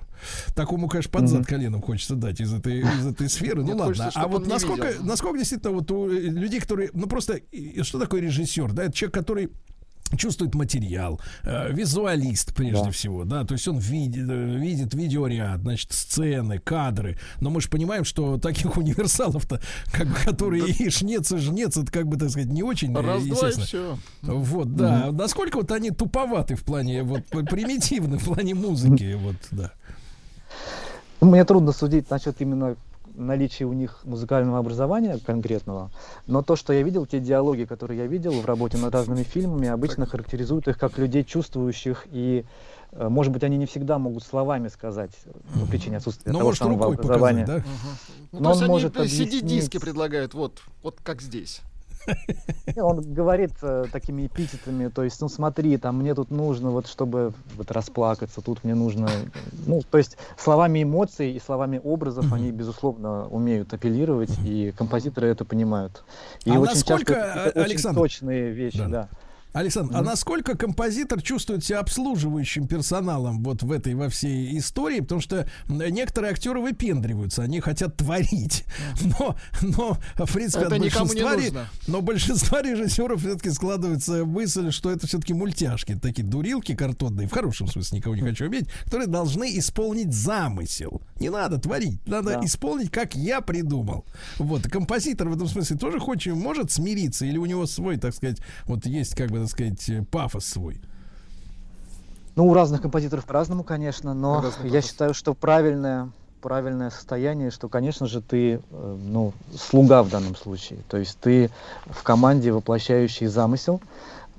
Такому, 0.54 0.88
конечно, 0.88 1.11
под 1.11 1.28
зад 1.28 1.47
коленом 1.47 1.83
хочется 1.83 2.14
дать 2.14 2.40
из 2.40 2.52
этой, 2.52 2.80
из 2.80 3.06
этой 3.06 3.28
сферы. 3.28 3.64
Ну 3.64 3.76
ладно. 3.76 4.11
А 4.14 4.28
вот 4.28 4.47
насколько, 4.47 4.95
насколько 5.00 5.38
действительно 5.38 5.73
вот 5.73 5.90
у 5.90 6.09
людей, 6.09 6.61
которые, 6.61 6.90
ну 6.92 7.06
просто, 7.06 7.40
что 7.83 7.99
такое 7.99 8.15
режиссер? 8.20 8.73
Да, 8.73 8.85
это 8.85 8.92
человек, 8.92 9.14
который 9.14 9.50
чувствует 10.16 10.54
материал, 10.54 11.20
э, 11.42 11.73
визуалист 11.73 12.54
прежде 12.54 12.85
да. 12.85 12.90
всего, 12.90 13.25
да, 13.25 13.44
то 13.44 13.54
есть 13.54 13.66
он 13.66 13.78
видит, 13.78 14.28
э, 14.28 14.56
видит 14.56 14.94
видеоряд, 14.94 15.61
значит, 15.62 15.92
сцены, 15.92 16.58
кадры, 16.58 17.18
но 17.40 17.50
мы 17.50 17.61
же 17.61 17.68
понимаем, 17.68 18.04
что 18.04 18.38
таких 18.38 18.76
универсалов-то, 18.76 19.61
как 19.92 20.06
бы, 20.06 20.14
которые 20.14 20.62
да. 20.62 20.85
и 20.85 20.90
шнец, 20.90 21.32
и 21.32 21.38
жнец, 21.38 21.76
это, 21.76 21.90
как 21.90 22.06
бы, 22.06 22.16
так 22.16 22.30
сказать, 22.30 22.49
не 22.49 22.62
очень, 22.62 22.94
э, 22.94 23.00
Раз, 23.00 23.23
естественно. 23.25 23.66
все. 23.66 23.99
Вот, 24.23 24.75
да, 24.75 25.08
угу. 25.08 25.16
насколько 25.16 25.56
вот 25.56 25.73
они 25.73 25.90
туповаты 25.90 26.54
в 26.54 26.64
плане, 26.64 27.02
вот, 27.02 27.25
примитивны 27.26 28.18
в 28.18 28.25
плане 28.25 28.54
музыки, 28.54 29.16
вот, 29.20 29.37
да. 29.50 29.73
Мне 31.20 31.44
трудно 31.44 31.73
судить 31.73 32.11
насчет 32.11 32.40
именно 32.40 32.76
наличие 33.16 33.66
у 33.66 33.73
них 33.73 34.00
музыкального 34.04 34.58
образования 34.58 35.18
конкретного, 35.25 35.90
но 36.26 36.42
то, 36.42 36.56
что 36.56 36.73
я 36.73 36.82
видел, 36.82 37.06
те 37.06 37.20
диалоги, 37.20 37.64
которые 37.64 38.00
я 38.00 38.06
видел 38.06 38.32
в 38.32 38.44
работе 38.44 38.78
над 38.78 38.94
разными 38.94 39.23
фильмами, 39.23 39.68
обычно 39.68 40.06
характеризуют 40.06 40.68
их 40.68 40.78
как 40.78 40.99
людей 40.99 41.25
чувствующих 41.25 42.06
и 42.12 42.44
э, 42.92 43.08
может 43.08 43.32
быть, 43.32 43.42
они 43.42 43.56
не 43.56 43.66
всегда 43.66 43.99
могут 43.99 44.23
словами 44.23 44.68
сказать 44.68 45.12
по 45.54 45.66
причине 45.66 45.99
отсутствия 45.99 46.32
но 46.32 46.38
того 46.38 46.50
может, 46.50 46.62
самого 46.62 46.87
образования. 46.87 47.46
Показать, 47.46 47.64
да? 47.64 47.70
угу. 47.70 48.32
ну, 48.32 48.40
но 48.40 48.52
он 48.52 48.66
может 48.66 48.96
они 48.96 49.06
объяснить... 49.06 49.42
CD-диски 49.42 49.78
предлагают, 49.78 50.35
вот, 50.35 50.61
вот 50.82 50.96
как 51.02 51.23
здесь. 51.23 51.62
Он 52.76 53.00
говорит 53.00 53.52
э, 53.62 53.86
такими 53.90 54.26
эпитетами, 54.26 54.88
то 54.88 55.02
есть, 55.02 55.20
ну 55.20 55.28
смотри, 55.28 55.76
там 55.76 55.98
мне 55.98 56.14
тут 56.14 56.30
нужно 56.30 56.70
вот, 56.70 56.86
чтобы 56.86 57.32
вот 57.56 57.70
расплакаться, 57.70 58.40
тут 58.40 58.64
мне 58.64 58.75
нужно, 58.75 59.08
ну, 59.66 59.82
то 59.82 59.98
есть 59.98 60.16
словами 60.36 60.82
эмоций 60.82 61.32
и 61.32 61.40
словами 61.40 61.80
образов 61.82 62.32
они, 62.32 62.50
безусловно, 62.50 63.26
умеют 63.28 63.72
апеллировать, 63.72 64.36
и 64.44 64.72
композиторы 64.76 65.28
это 65.28 65.44
понимают. 65.44 66.04
И 66.44 66.50
а 66.50 66.60
очень 66.60 66.75
насколько, 66.75 67.14
часто 67.14 67.40
это 67.40 67.64
Александр... 67.64 68.00
очень 68.00 68.18
точные 68.18 68.52
вещи, 68.52 68.78
да. 68.78 68.88
да. 68.88 69.08
Александр, 69.56 69.94
mm-hmm. 69.94 69.98
а 69.98 70.02
насколько 70.02 70.54
композитор 70.54 71.22
чувствует 71.22 71.64
себя 71.64 71.78
обслуживающим 71.80 72.68
персоналом 72.68 73.42
вот 73.42 73.62
в 73.62 73.72
этой 73.72 73.94
во 73.94 74.10
всей 74.10 74.58
истории? 74.58 75.00
Потому 75.00 75.22
что 75.22 75.48
некоторые 75.68 76.32
актеры 76.32 76.60
выпендриваются, 76.60 77.42
они 77.42 77.60
хотят 77.60 77.96
творить. 77.96 78.64
Но, 79.18 79.36
но 79.62 79.96
в 80.16 80.32
принципе, 80.32 80.66
это 80.66 80.75
от 80.75 80.80
большинства, 80.82 81.36
не 81.36 81.50
но 81.86 82.02
большинство 82.02 82.60
режиссеров 82.60 83.20
все-таки 83.20 83.50
складывается 83.50 84.26
мысль, 84.26 84.70
что 84.70 84.90
это 84.90 85.06
все-таки 85.06 85.32
мультяшки, 85.32 85.94
такие 85.94 86.25
дурилки 86.25 86.75
картонные, 86.75 87.26
в 87.26 87.32
хорошем 87.32 87.66
смысле, 87.66 87.98
никого 87.98 88.14
не 88.14 88.20
хочу 88.20 88.44
обидеть, 88.44 88.68
которые 88.84 89.06
должны 89.06 89.58
исполнить 89.58 90.12
замысел. 90.12 91.00
Не 91.18 91.30
надо 91.30 91.58
творить, 91.58 92.06
надо 92.06 92.34
да. 92.34 92.44
исполнить, 92.44 92.90
как 92.90 93.14
я 93.14 93.40
придумал. 93.40 94.04
Вот, 94.36 94.64
композитор 94.64 95.30
в 95.30 95.34
этом 95.34 95.48
смысле 95.48 95.78
тоже 95.78 95.98
хочет, 95.98 96.34
может 96.34 96.70
смириться, 96.70 97.25
или 97.25 97.38
у 97.38 97.46
него 97.46 97.64
свой, 97.64 97.96
так 97.96 98.14
сказать, 98.14 98.38
вот 98.66 98.84
есть 98.84 99.14
как 99.14 99.30
бы 99.30 99.45
так 99.46 99.52
сказать, 99.52 100.08
пафос 100.10 100.44
свой? 100.44 100.80
Ну, 102.34 102.48
у 102.48 102.54
разных 102.54 102.82
композиторов 102.82 103.24
по-разному, 103.24 103.64
конечно, 103.64 104.12
но 104.12 104.42
Разный 104.42 104.68
я 104.68 104.76
пафос. 104.76 104.90
считаю, 104.90 105.14
что 105.14 105.34
правильное, 105.34 106.10
правильное 106.42 106.90
состояние, 106.90 107.50
что, 107.50 107.68
конечно 107.68 108.06
же, 108.06 108.20
ты, 108.20 108.60
э, 108.70 108.96
ну, 109.06 109.32
слуга 109.58 110.02
в 110.02 110.10
данном 110.10 110.36
случае. 110.36 110.80
То 110.88 110.98
есть 110.98 111.18
ты 111.20 111.50
в 111.86 112.02
команде, 112.02 112.52
воплощающий 112.52 113.26
замысел. 113.26 113.80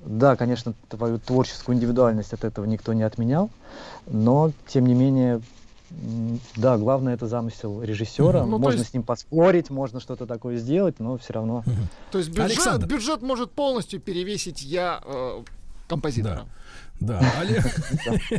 Да, 0.06 0.36
конечно, 0.36 0.74
твою 0.90 1.18
творческую 1.18 1.76
индивидуальность 1.76 2.34
от 2.34 2.44
этого 2.44 2.66
никто 2.66 2.94
не 2.94 3.04
отменял, 3.04 3.50
но, 4.06 4.52
тем 4.68 4.86
не 4.86 4.94
менее, 4.94 5.42
да, 6.56 6.78
главное 6.78 7.14
это 7.14 7.28
замысел 7.28 7.82
режиссера. 7.82 8.46
Ну, 8.46 8.58
можно 8.58 8.80
есть... 8.80 8.92
с 8.92 8.94
ним 8.94 9.04
поспорить, 9.04 9.70
можно 9.70 10.00
что-то 10.00 10.26
такое 10.26 10.58
сделать, 10.58 11.00
но 11.00 11.18
все 11.18 11.34
равно. 11.34 11.64
То 12.12 12.18
есть 12.18 12.30
бюджет, 12.30 12.86
бюджет 12.86 13.22
может 13.22 13.52
полностью 13.52 14.00
перевесить 14.02 14.62
я 14.62 15.02
э, 15.06 15.44
композитора. 15.88 16.36
Да. 16.36 16.48
Да, 17.00 17.22
Олег. 17.40 17.64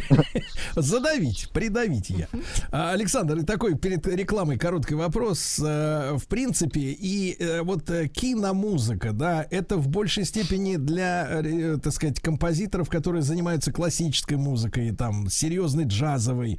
Задавить, 0.76 1.48
придавить 1.52 2.10
я. 2.10 2.26
А, 2.72 2.90
Александр, 2.90 3.44
такой 3.44 3.76
перед 3.76 4.04
рекламой 4.06 4.58
короткий 4.58 4.94
вопрос. 4.94 5.60
Э, 5.64 6.16
в 6.16 6.26
принципе, 6.26 6.80
и 6.80 7.36
э, 7.38 7.62
вот 7.62 7.88
э, 7.90 8.08
киномузыка, 8.08 9.12
да, 9.12 9.46
это 9.50 9.76
в 9.76 9.88
большей 9.88 10.24
степени 10.24 10.76
для, 10.76 11.78
так 11.82 11.92
сказать, 11.92 12.20
композиторов, 12.20 12.88
которые 12.88 13.22
занимаются 13.22 13.72
классической 13.72 14.36
музыкой, 14.36 14.90
там, 14.90 15.30
серьезной 15.30 15.84
джазовой, 15.84 16.58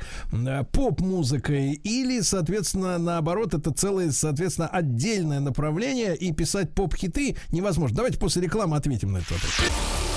поп-музыкой, 0.72 1.74
или, 1.74 2.22
соответственно, 2.22 2.98
наоборот, 2.98 3.54
это 3.54 3.72
целое, 3.72 4.12
соответственно, 4.12 4.68
отдельное 4.68 5.42
направление, 5.42 6.16
и 6.16 6.32
писать 6.32 6.74
поп-хиты 6.74 7.36
невозможно. 7.52 7.98
Давайте 7.98 8.20
после 8.20 8.42
рекламы 8.42 8.78
ответим 8.78 9.12
на 9.12 9.18
этот 9.18 9.32
вопрос. 9.32 10.09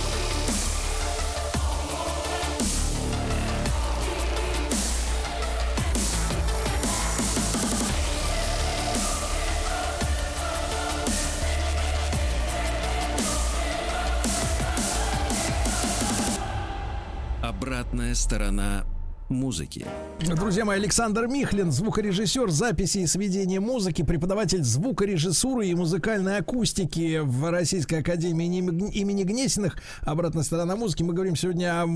Обратная 18.12 18.14
сторона 18.14 18.84
музыки. 19.28 19.86
Друзья 20.20 20.66
мои, 20.66 20.76
Александр 20.76 21.26
Михлин, 21.26 21.72
звукорежиссер 21.72 22.50
записи 22.50 22.98
и 22.98 23.06
сведения 23.06 23.60
музыки, 23.60 24.02
преподаватель 24.02 24.62
звукорежиссуры 24.62 25.68
и 25.68 25.74
музыкальной 25.74 26.36
акустики 26.36 27.20
в 27.22 27.50
Российской 27.50 28.00
академии 28.00 28.46
имени 28.46 29.22
Гнесиных. 29.22 29.78
Обратная 30.02 30.42
сторона 30.42 30.76
музыки. 30.76 31.02
Мы 31.02 31.14
говорим 31.14 31.36
сегодня 31.36 31.82
о 31.82 31.86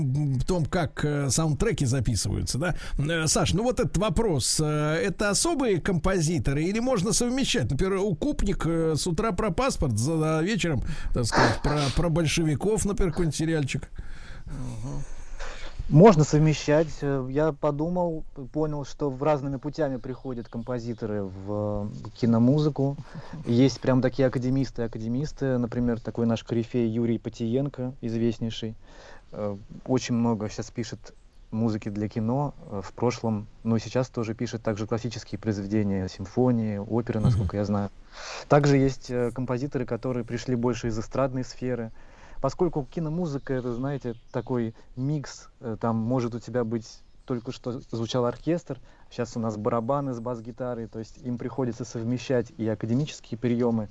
том, 0.47 0.65
как 0.65 1.05
э, 1.05 1.29
саундтреки 1.29 1.85
записываются, 1.85 2.57
да? 2.57 2.75
Э, 2.97 3.27
Саш, 3.27 3.53
ну 3.53 3.61
вот 3.61 3.79
этот 3.79 3.97
вопрос. 3.97 4.59
Э, 4.59 4.95
это 4.95 5.29
особые 5.29 5.79
композиторы 5.79 6.63
или 6.63 6.79
можно 6.79 7.13
совмещать? 7.13 7.69
Например, 7.69 7.97
у 7.97 8.15
Купник 8.15 8.65
с 8.65 9.05
утра 9.05 9.31
про 9.31 9.51
паспорт, 9.51 9.99
за 9.99 10.41
вечером, 10.41 10.81
так 11.13 11.25
сказать, 11.25 11.61
про, 11.61 11.79
про 11.95 12.09
большевиков, 12.09 12.85
например, 12.85 13.11
какой-нибудь 13.11 13.37
сериальчик. 13.37 13.89
Uh-huh. 14.45 15.16
Можно 15.89 16.25
совмещать. 16.25 16.89
Э, 17.01 17.25
я 17.29 17.53
подумал, 17.53 18.25
понял, 18.51 18.83
что 18.83 19.09
в 19.09 19.23
разными 19.23 19.55
путями 19.55 19.95
приходят 19.95 20.49
композиторы 20.49 21.23
в 21.23 21.89
киномузыку. 22.13 22.97
Есть 23.45 23.79
прям 23.79 24.01
такие 24.01 24.27
академисты, 24.27 24.83
академисты. 24.83 25.57
Например, 25.57 25.99
такой 26.01 26.25
наш 26.25 26.43
корифей 26.43 26.89
Юрий 26.89 27.17
Потиенко, 27.17 27.93
известнейший. 28.01 28.75
Э, 29.31 29.55
очень 29.85 30.15
много 30.15 30.49
сейчас 30.49 30.69
пишет 30.71 31.13
музыки 31.51 31.87
для 31.87 32.09
кино 32.09 32.53
э, 32.69 32.81
в 32.83 32.91
прошлом, 32.91 33.47
но 33.63 33.77
сейчас 33.77 34.09
тоже 34.09 34.35
пишет 34.35 34.63
также 34.63 34.87
классические 34.87 35.39
произведения, 35.39 36.09
симфонии, 36.09 36.79
оперы, 36.79 37.21
насколько 37.21 37.55
я 37.55 37.63
знаю. 37.63 37.91
Также 38.49 38.75
есть 38.75 39.09
композиторы, 39.33 39.85
которые 39.85 40.25
пришли 40.25 40.55
больше 40.55 40.89
из 40.89 40.99
эстрадной 40.99 41.45
сферы 41.45 41.91
поскольку 42.41 42.85
киномузыка 42.85 43.53
это, 43.53 43.73
знаете, 43.73 44.15
такой 44.31 44.75
микс, 44.95 45.49
э, 45.59 45.77
там 45.79 45.95
может 45.95 46.35
у 46.35 46.39
тебя 46.39 46.63
быть 46.63 47.01
только 47.27 47.51
что 47.51 47.81
звучал 47.91 48.25
оркестр, 48.25 48.79
сейчас 49.11 49.35
у 49.35 49.39
нас 49.39 49.57
барабаны 49.57 50.13
с 50.13 50.19
бас-гитарой, 50.19 50.87
то 50.87 50.97
есть 50.97 51.17
им 51.23 51.37
приходится 51.37 51.83
совмещать 51.83 52.51
и 52.57 52.67
академические 52.67 53.37
приемы, 53.37 53.89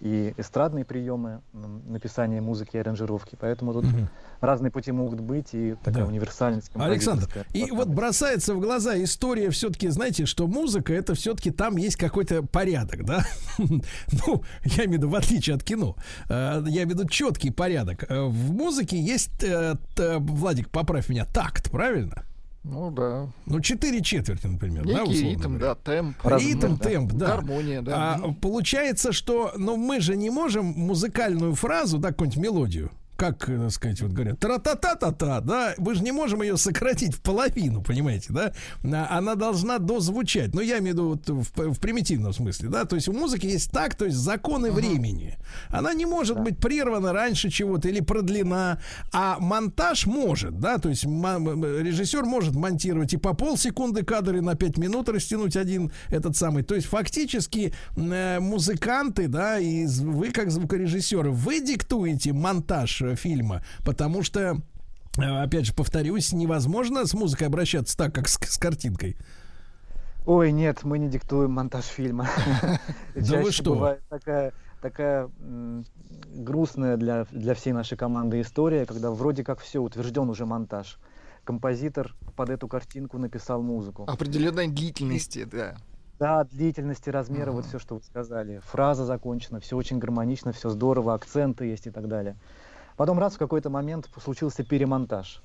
и 0.00 0.32
эстрадные 0.36 0.84
приемы 0.84 1.40
написания 1.52 2.40
музыки 2.40 2.76
и 2.76 2.78
аранжировки. 2.78 3.36
Поэтому 3.38 3.72
тут 3.72 3.84
угу. 3.84 4.08
разные 4.40 4.70
пути 4.70 4.92
могут 4.92 5.20
быть 5.20 5.48
и 5.52 5.74
такая 5.82 6.04
да. 6.04 6.08
универсальность. 6.08 6.70
Александр, 6.74 7.28
и 7.52 7.70
вот 7.70 7.88
бросается 7.88 8.54
в 8.54 8.60
глаза 8.60 9.00
история 9.02 9.50
все-таки, 9.50 9.88
знаете, 9.88 10.24
что 10.24 10.46
музыка 10.46 10.94
это 10.94 11.14
все-таки 11.14 11.50
там 11.50 11.76
есть 11.76 11.96
какой-то 11.96 12.42
порядок, 12.42 13.04
да? 13.04 13.24
ну, 13.58 14.42
я 14.64 14.84
имею 14.84 14.90
в 14.90 14.92
виду, 14.94 15.08
в 15.10 15.14
отличие 15.14 15.56
от 15.56 15.62
кино, 15.62 15.96
э, 16.28 16.62
я 16.66 16.84
имею 16.84 16.88
в 16.88 16.90
виду 16.92 17.08
четкий 17.08 17.50
порядок. 17.50 18.04
Э, 18.08 18.22
в 18.22 18.52
музыке 18.52 18.98
есть, 18.98 19.42
э, 19.42 19.76
Владик, 19.96 20.70
поправь 20.70 21.08
меня, 21.08 21.26
такт, 21.26 21.70
правильно? 21.70 22.24
Ну 22.64 22.90
да. 22.90 23.28
Ну, 23.46 23.60
четыре 23.60 24.02
четверти, 24.02 24.46
например. 24.46 24.84
Некий 24.84 25.22
да, 25.22 25.28
ритм, 25.30 25.42
говоря. 25.54 25.58
да, 25.58 25.74
темп. 25.74 26.16
Ритм, 26.24 26.76
да. 26.76 26.88
темп, 26.88 27.12
да. 27.12 27.26
Гармония, 27.26 27.82
да. 27.82 28.14
А, 28.14 28.32
получается, 28.40 29.12
что, 29.12 29.52
ну, 29.56 29.76
мы 29.76 30.00
же 30.00 30.16
не 30.16 30.30
можем 30.30 30.66
музыкальную 30.66 31.54
фразу, 31.54 31.98
да, 31.98 32.08
какую-нибудь 32.08 32.42
мелодию, 32.42 32.90
как, 33.18 33.38
так 33.38 33.48
э, 33.48 33.70
сказать, 33.70 34.00
вот 34.00 34.12
говорят, 34.12 34.38
тра-та-та-та-та, 34.38 35.40
да, 35.40 35.74
мы 35.78 35.94
же 35.94 36.02
не 36.04 36.12
можем 36.12 36.40
ее 36.42 36.56
сократить 36.56 37.16
в 37.16 37.20
половину, 37.20 37.82
понимаете, 37.82 38.28
да? 38.32 38.52
А, 38.84 39.18
она 39.18 39.34
должна 39.34 39.78
дозвучать. 39.78 40.54
Но 40.54 40.60
я 40.60 40.78
имею 40.78 40.94
в 40.94 40.98
виду 40.98 41.08
вот 41.08 41.28
в, 41.28 41.74
в 41.74 41.80
примитивном 41.80 42.32
смысле, 42.32 42.68
да, 42.68 42.84
то 42.84 42.94
есть 42.94 43.08
у 43.08 43.12
музыки 43.12 43.46
есть 43.46 43.72
так, 43.72 43.96
то 43.96 44.04
есть 44.04 44.16
законы 44.16 44.68
uh-huh. 44.68 44.72
времени. 44.72 45.36
Она 45.68 45.94
не 45.94 46.06
может 46.06 46.36
да. 46.36 46.42
быть 46.44 46.58
прервана 46.58 47.12
раньше 47.12 47.50
чего-то 47.50 47.88
или 47.88 48.00
продлена, 48.00 48.78
а 49.12 49.38
монтаж 49.40 50.06
может, 50.06 50.60
да, 50.60 50.78
то 50.78 50.88
есть 50.88 51.04
режиссер 51.04 52.24
может 52.24 52.54
монтировать 52.54 53.14
и 53.14 53.16
по 53.16 53.34
полсекунды 53.34 54.04
кадры 54.04 54.40
на 54.40 54.54
5 54.54 54.78
минут 54.78 55.08
растянуть 55.08 55.56
один 55.56 55.90
этот 56.08 56.36
самый. 56.36 56.62
То 56.62 56.76
есть 56.76 56.86
фактически 56.86 57.74
э, 57.96 58.38
музыканты, 58.38 59.26
да, 59.26 59.58
и 59.58 59.86
вы 59.86 60.30
как 60.30 60.52
звукорежиссеры, 60.52 61.32
вы 61.32 61.60
диктуете 61.60 62.32
монтаж 62.32 63.02
фильма, 63.16 63.62
потому 63.84 64.22
что 64.22 64.60
э, 65.18 65.22
опять 65.22 65.66
же, 65.66 65.74
повторюсь, 65.74 66.32
невозможно 66.32 67.06
с 67.06 67.14
музыкой 67.14 67.46
обращаться 67.46 67.96
так, 67.96 68.14
как 68.14 68.28
с, 68.28 68.38
с 68.40 68.58
картинкой. 68.58 69.16
Ой, 70.26 70.52
нет, 70.52 70.84
мы 70.84 70.98
не 70.98 71.08
диктуем 71.08 71.52
монтаж 71.52 71.84
фильма. 71.86 72.28
Да 73.14 73.40
вы 73.40 73.50
что? 73.50 73.96
такая, 74.10 74.52
такая 74.82 75.30
грустная 76.34 76.98
для, 76.98 77.24
для 77.30 77.54
всей 77.54 77.72
нашей 77.72 77.96
команды 77.96 78.40
история, 78.42 78.84
когда 78.84 79.10
вроде 79.10 79.42
как 79.42 79.60
все, 79.60 79.80
утвержден 79.80 80.28
уже 80.28 80.44
монтаж. 80.44 80.98
Композитор 81.44 82.14
под 82.36 82.50
эту 82.50 82.68
картинку 82.68 83.16
написал 83.16 83.62
музыку. 83.62 84.04
Определенной 84.06 84.68
длительности, 84.68 85.44
да. 85.44 85.76
Да, 86.18 86.44
длительности, 86.44 87.08
размера, 87.10 87.50
uh-huh. 87.50 87.54
вот 87.54 87.66
все, 87.66 87.78
что 87.78 87.94
вы 87.94 88.02
сказали. 88.02 88.60
Фраза 88.66 89.06
закончена, 89.06 89.60
все 89.60 89.76
очень 89.76 89.98
гармонично, 89.98 90.52
все 90.52 90.68
здорово, 90.68 91.14
акценты 91.14 91.64
есть 91.64 91.86
и 91.86 91.90
так 91.90 92.08
далее. 92.08 92.36
Потом 92.98 93.20
раз 93.20 93.36
в 93.36 93.38
какой-то 93.38 93.70
момент 93.70 94.10
случился 94.20 94.64
перемонтаж. 94.64 95.40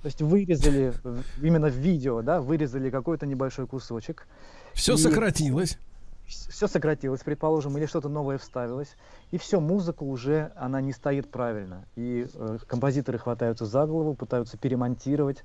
То 0.00 0.06
есть 0.06 0.22
вырезали 0.22 0.94
именно 1.42 1.68
в 1.68 1.74
видео, 1.74 2.22
да, 2.22 2.40
вырезали 2.40 2.88
какой-то 2.88 3.26
небольшой 3.26 3.66
кусочек. 3.66 4.26
Все 4.72 4.96
сократилось. 4.96 5.78
Все 6.26 6.66
сократилось, 6.66 7.20
предположим, 7.20 7.76
или 7.76 7.84
что-то 7.84 8.08
новое 8.08 8.38
вставилось, 8.38 8.96
и 9.30 9.36
все, 9.36 9.60
музыка 9.60 10.02
уже, 10.04 10.52
она 10.56 10.80
не 10.80 10.94
стоит 10.94 11.30
правильно. 11.30 11.84
И 11.96 12.26
э, 12.32 12.58
композиторы 12.66 13.18
хватаются 13.18 13.66
за 13.66 13.84
голову, 13.84 14.14
пытаются 14.14 14.56
перемонтировать, 14.56 15.44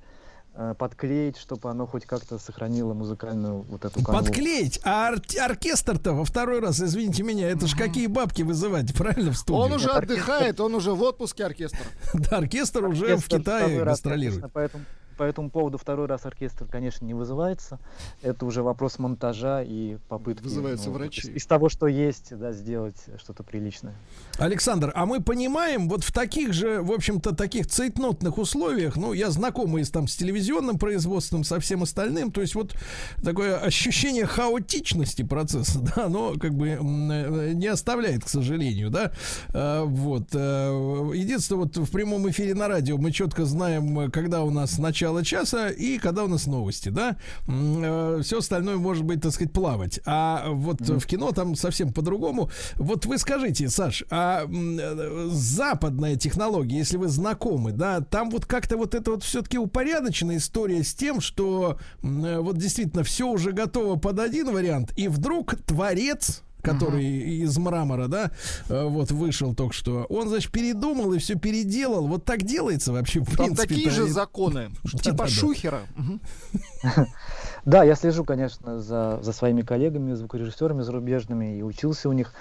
подклеить, 0.77 1.37
чтобы 1.37 1.69
оно 1.69 1.85
хоть 1.87 2.05
как-то 2.05 2.37
сохранило 2.37 2.93
музыкальную 2.93 3.61
вот 3.61 3.85
эту 3.85 4.03
канву. 4.03 4.21
Подклеить? 4.23 4.79
А 4.83 5.11
ор- 5.11 5.21
оркестр-то 5.41 6.13
во 6.13 6.25
второй 6.25 6.59
раз, 6.59 6.81
извините 6.81 7.23
меня, 7.23 7.49
это 7.49 7.67
ж 7.67 7.75
какие 7.75 8.07
бабки 8.07 8.41
вызывать, 8.41 8.93
правильно, 8.93 9.31
в 9.31 9.37
студию? 9.37 9.63
Он 9.65 9.71
уже 9.73 9.89
отдыхает, 9.89 10.59
он 10.59 10.75
уже 10.75 10.91
в 10.91 11.01
отпуске 11.01 11.45
оркестр. 11.45 11.79
Да, 12.13 12.37
оркестр 12.37 12.85
уже 12.85 13.15
в 13.17 13.27
Китае 13.27 13.83
гастролирует. 13.83 14.45
Поэтому 14.53 14.83
по 15.19 15.23
этому 15.23 15.49
поводу 15.49 15.77
второй 15.77 16.07
раз 16.07 16.25
оркестр, 16.25 16.65
конечно, 16.65 17.03
не 17.03 17.13
вызывается. 17.13 17.77
Это 18.21 18.45
уже 18.45 18.63
вопрос 18.63 18.99
монтажа 18.99 19.61
и 19.61 19.97
попытки. 20.07 20.45
Вызываются 20.45 20.87
ну, 20.87 20.95
врачи. 20.95 21.27
Из, 21.27 21.27
из 21.35 21.45
того, 21.45 21.67
что 21.67 21.87
есть, 21.87 22.33
да, 22.37 22.53
сделать 22.53 22.95
что-то 23.17 23.43
приличное. 23.43 23.93
Александр, 24.37 24.93
а 24.95 25.05
мы 25.05 25.21
понимаем, 25.21 25.89
вот 25.89 26.05
в 26.05 26.13
таких 26.13 26.53
же, 26.53 26.81
в 26.81 26.93
общем-то, 26.93 27.35
таких 27.35 27.67
цейтнотных 27.67 28.37
условиях, 28.37 28.95
ну, 28.95 29.11
я 29.11 29.29
знакомый 29.29 29.83
с, 29.83 29.89
там, 29.89 30.07
с 30.07 30.15
телевизионным 30.15 30.79
производством, 30.79 31.43
со 31.43 31.59
всем 31.59 31.83
остальным, 31.83 32.31
то 32.31 32.39
есть 32.39 32.55
вот 32.55 32.73
такое 33.21 33.57
ощущение 33.57 34.25
хаотичности 34.25 35.23
процесса, 35.23 35.79
да, 35.95 36.05
оно 36.05 36.35
как 36.39 36.53
бы 36.53 36.77
не 36.79 37.67
оставляет, 37.67 38.23
к 38.23 38.29
сожалению, 38.29 38.89
да, 38.89 39.11
а, 39.53 39.83
вот. 39.83 40.29
Э, 40.33 41.11
единственное, 41.13 41.63
вот 41.63 41.75
в 41.75 41.91
прямом 41.91 42.29
эфире 42.29 42.55
на 42.55 42.69
радио 42.69 42.97
мы 42.97 43.11
четко 43.11 43.43
знаем, 43.43 44.09
когда 44.11 44.43
у 44.43 44.49
нас 44.49 44.77
начало 44.77 45.08
начала 45.09 45.23
часа 45.23 45.69
и 45.69 45.97
когда 45.97 46.23
у 46.23 46.27
нас 46.27 46.47
новости, 46.47 46.89
да, 46.89 47.17
э, 47.47 48.21
все 48.23 48.39
остальное 48.39 48.77
может 48.77 49.03
быть, 49.03 49.21
так 49.21 49.31
сказать, 49.31 49.53
плавать. 49.53 49.99
А 50.05 50.49
вот 50.49 50.81
mm. 50.81 50.99
в 50.99 51.05
кино 51.05 51.31
там 51.31 51.55
совсем 51.55 51.93
по-другому. 51.93 52.49
Вот 52.75 53.05
вы 53.05 53.17
скажите, 53.17 53.69
Саш, 53.69 54.03
а 54.09 54.45
э, 54.45 55.29
западная 55.31 56.15
технология, 56.15 56.77
если 56.77 56.97
вы 56.97 57.07
знакомы, 57.07 57.71
да, 57.71 58.01
там 58.01 58.29
вот 58.29 58.45
как-то 58.45 58.77
вот 58.77 58.95
это 58.95 59.11
вот 59.11 59.23
все-таки 59.23 59.57
упорядоченная 59.57 60.37
история 60.37 60.83
с 60.83 60.93
тем, 60.93 61.21
что 61.21 61.77
э, 62.01 62.39
вот 62.39 62.57
действительно 62.57 63.03
все 63.03 63.27
уже 63.27 63.51
готово 63.51 63.97
под 63.97 64.19
один 64.19 64.51
вариант, 64.51 64.93
и 64.95 65.07
вдруг 65.07 65.55
творец 65.65 66.43
который 66.61 67.03
uh-huh. 67.03 67.43
из 67.43 67.57
мрамора, 67.57 68.07
да, 68.07 68.31
э, 68.67 68.83
вот 68.83 69.11
вышел 69.11 69.53
только 69.53 69.73
что. 69.73 70.05
Он, 70.09 70.27
значит, 70.27 70.51
передумал 70.51 71.13
и 71.13 71.19
все 71.19 71.35
переделал. 71.35 72.07
Вот 72.07 72.25
так 72.25 72.43
делается 72.43 72.91
вообще, 72.91 73.21
в 73.21 73.27
Там 73.35 73.47
принципе. 73.47 73.67
такие 73.67 73.89
же 73.89 74.07
законы, 74.07 74.71
типа 75.01 75.27
Шухера. 75.27 75.81
Да, 77.65 77.83
я 77.83 77.95
слежу, 77.95 78.23
конечно, 78.23 78.79
за, 78.79 79.19
за 79.21 79.33
своими 79.33 79.61
коллегами, 79.61 80.13
звукорежиссерами 80.13 80.81
зарубежными 80.81 81.57
и 81.57 81.61
учился 81.61 82.07
у 82.07 82.13
них. 82.13 82.33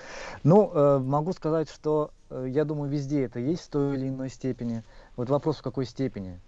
Ну, 0.45 0.71
э, 0.73 0.99
могу 1.01 1.33
сказать, 1.33 1.69
что 1.69 2.13
э, 2.31 2.47
я 2.49 2.65
думаю, 2.65 2.89
везде 2.89 3.25
это 3.25 3.41
есть 3.41 3.65
в 3.65 3.69
той 3.69 3.97
или 3.97 4.09
иной 4.09 4.31
степени. 4.31 4.85
Вот 5.17 5.29
вопрос 5.29 5.57
в 5.57 5.63
какой 5.63 5.87
степени. 5.87 6.41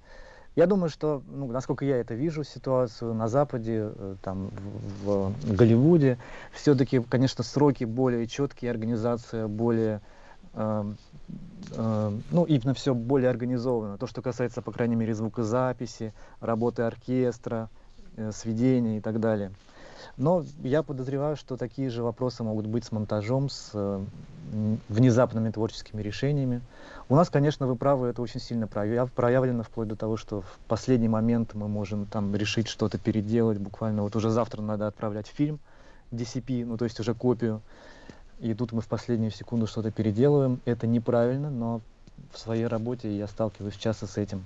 Я 0.61 0.67
думаю, 0.67 0.91
что, 0.91 1.23
ну, 1.27 1.51
насколько 1.51 1.87
я 1.87 1.97
это 1.97 2.13
вижу, 2.13 2.45
ситуацию 2.45 3.15
на 3.15 3.29
Западе, 3.29 3.93
э, 3.95 4.17
там, 4.21 4.51
в, 5.03 5.33
в 5.33 5.57
Голливуде, 5.57 6.19
все-таки, 6.53 7.01
конечно, 7.01 7.43
сроки 7.43 7.85
более 7.85 8.27
четкие, 8.27 8.71
организация 8.71 9.49
более, 9.49 10.03
э, 10.53 10.85
э, 11.73 12.13
ну, 12.31 12.45
именно 12.45 12.75
все 12.75 12.95
более 12.95 13.31
организовано. 13.31 13.97
То, 13.97 14.07
что 14.07 14.21
касается, 14.21 14.61
по 14.61 14.71
крайней 14.71 14.97
мере, 14.97 15.15
звукозаписи, 15.15 16.13
работы 16.41 16.83
оркестра, 16.83 17.71
э, 18.19 18.31
сведения 18.31 18.99
и 18.99 19.01
так 19.01 19.19
далее. 19.19 19.53
Но 20.17 20.45
я 20.63 20.83
подозреваю, 20.83 21.37
что 21.37 21.57
такие 21.57 21.91
же 21.91 22.03
вопросы 22.03 22.43
могут 22.43 22.67
быть 22.67 22.85
с 22.85 22.93
монтажом, 22.93 23.49
с 23.49 23.71
э, 23.75 24.05
внезапными 24.89 25.51
творческими 25.51 26.03
решениями. 26.03 26.61
У 27.09 27.17
нас, 27.17 27.29
конечно, 27.31 27.67
вы 27.67 27.77
правы, 27.77 28.09
это 28.09 28.23
очень 28.23 28.41
сильно 28.41 28.67
проявлено, 28.67 29.63
вплоть 29.63 29.89
до 29.89 29.97
того, 29.97 30.17
что 30.17 30.43
в 30.43 30.59
последний 30.69 31.09
момент 31.09 31.55
мы 31.55 31.69
можем 31.69 32.07
там 32.07 32.35
решить 32.35 32.69
что-то 32.69 32.99
переделать. 32.99 33.59
Буквально 33.59 34.03
вот 34.03 34.15
уже 34.17 34.31
завтра 34.31 34.63
надо 34.63 34.87
отправлять 34.87 35.27
фильм 35.27 35.59
DCP, 36.13 36.65
ну 36.65 36.77
то 36.77 36.85
есть 36.85 37.01
уже 37.01 37.15
копию. 37.15 37.61
И 38.41 38.55
тут 38.55 38.73
мы 38.73 38.81
в 38.81 38.89
последнюю 38.89 39.31
секунду 39.31 39.67
что-то 39.67 39.91
переделываем. 39.91 40.61
Это 40.65 40.87
неправильно, 40.87 41.51
но 41.51 41.81
в 42.33 42.39
своей 42.39 42.67
работе 42.67 43.17
я 43.17 43.27
сталкиваюсь 43.27 43.77
часто 43.77 44.07
с 44.07 44.17
этим 44.17 44.45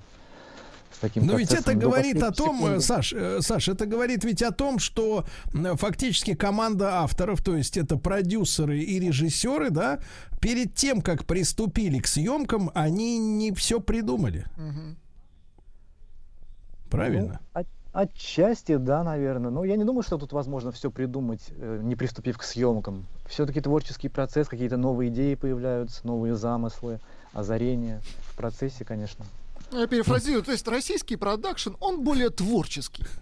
с 0.94 0.98
таким 0.98 1.26
Но 1.26 1.36
ведь 1.36 1.52
это 1.52 1.74
говорит 1.74 2.22
о 2.22 2.32
том, 2.32 2.56
секунды. 2.56 2.80
Саш, 2.80 3.12
э, 3.12 3.40
Саш, 3.40 3.68
это 3.68 3.86
говорит 3.86 4.24
ведь 4.24 4.42
о 4.42 4.52
том, 4.52 4.78
что 4.78 5.24
фактически 5.74 6.34
команда 6.34 7.00
авторов, 7.00 7.42
то 7.42 7.56
есть 7.56 7.76
это 7.76 7.96
продюсеры 7.96 8.78
и 8.78 9.00
режиссеры, 9.00 9.70
да, 9.70 10.00
перед 10.40 10.74
тем, 10.74 11.00
как 11.00 11.24
приступили 11.24 11.98
к 11.98 12.06
съемкам, 12.06 12.70
они 12.74 13.18
не 13.18 13.52
все 13.52 13.80
придумали. 13.80 14.46
Угу. 14.56 14.96
Правильно? 16.90 17.40
Ну, 17.54 17.60
от, 17.60 17.66
отчасти, 17.92 18.76
да, 18.76 19.02
наверное. 19.02 19.50
Но 19.50 19.64
я 19.64 19.76
не 19.76 19.84
думаю, 19.84 20.02
что 20.02 20.18
тут 20.18 20.32
возможно 20.32 20.70
все 20.70 20.90
придумать, 20.90 21.40
э, 21.50 21.80
не 21.82 21.96
приступив 21.96 22.38
к 22.38 22.42
съемкам. 22.42 23.06
Все-таки 23.26 23.60
творческий 23.60 24.08
процесс, 24.08 24.48
какие-то 24.48 24.76
новые 24.76 25.10
идеи 25.10 25.34
появляются, 25.34 26.06
новые 26.06 26.36
замыслы, 26.36 27.00
озарения 27.32 28.00
в 28.28 28.36
процессе, 28.36 28.84
конечно. 28.84 29.24
Я 29.74 29.86
перефразирую, 29.86 30.42
то 30.42 30.52
есть 30.52 30.66
российский 30.68 31.16
продакшн, 31.16 31.72
он 31.80 32.02
более 32.02 32.30
творческий. 32.30 33.04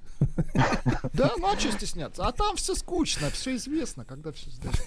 Да, 1.15 1.33
ну 1.37 1.51
а 1.51 1.59
что 1.59 1.73
стесняться? 1.73 2.25
А 2.25 2.31
там 2.33 2.55
все 2.57 2.77
скучно, 2.77 3.29
все 3.31 3.57
известно, 3.57 4.05
когда 4.05 4.31
все 4.31 4.51
сдать. 4.51 4.81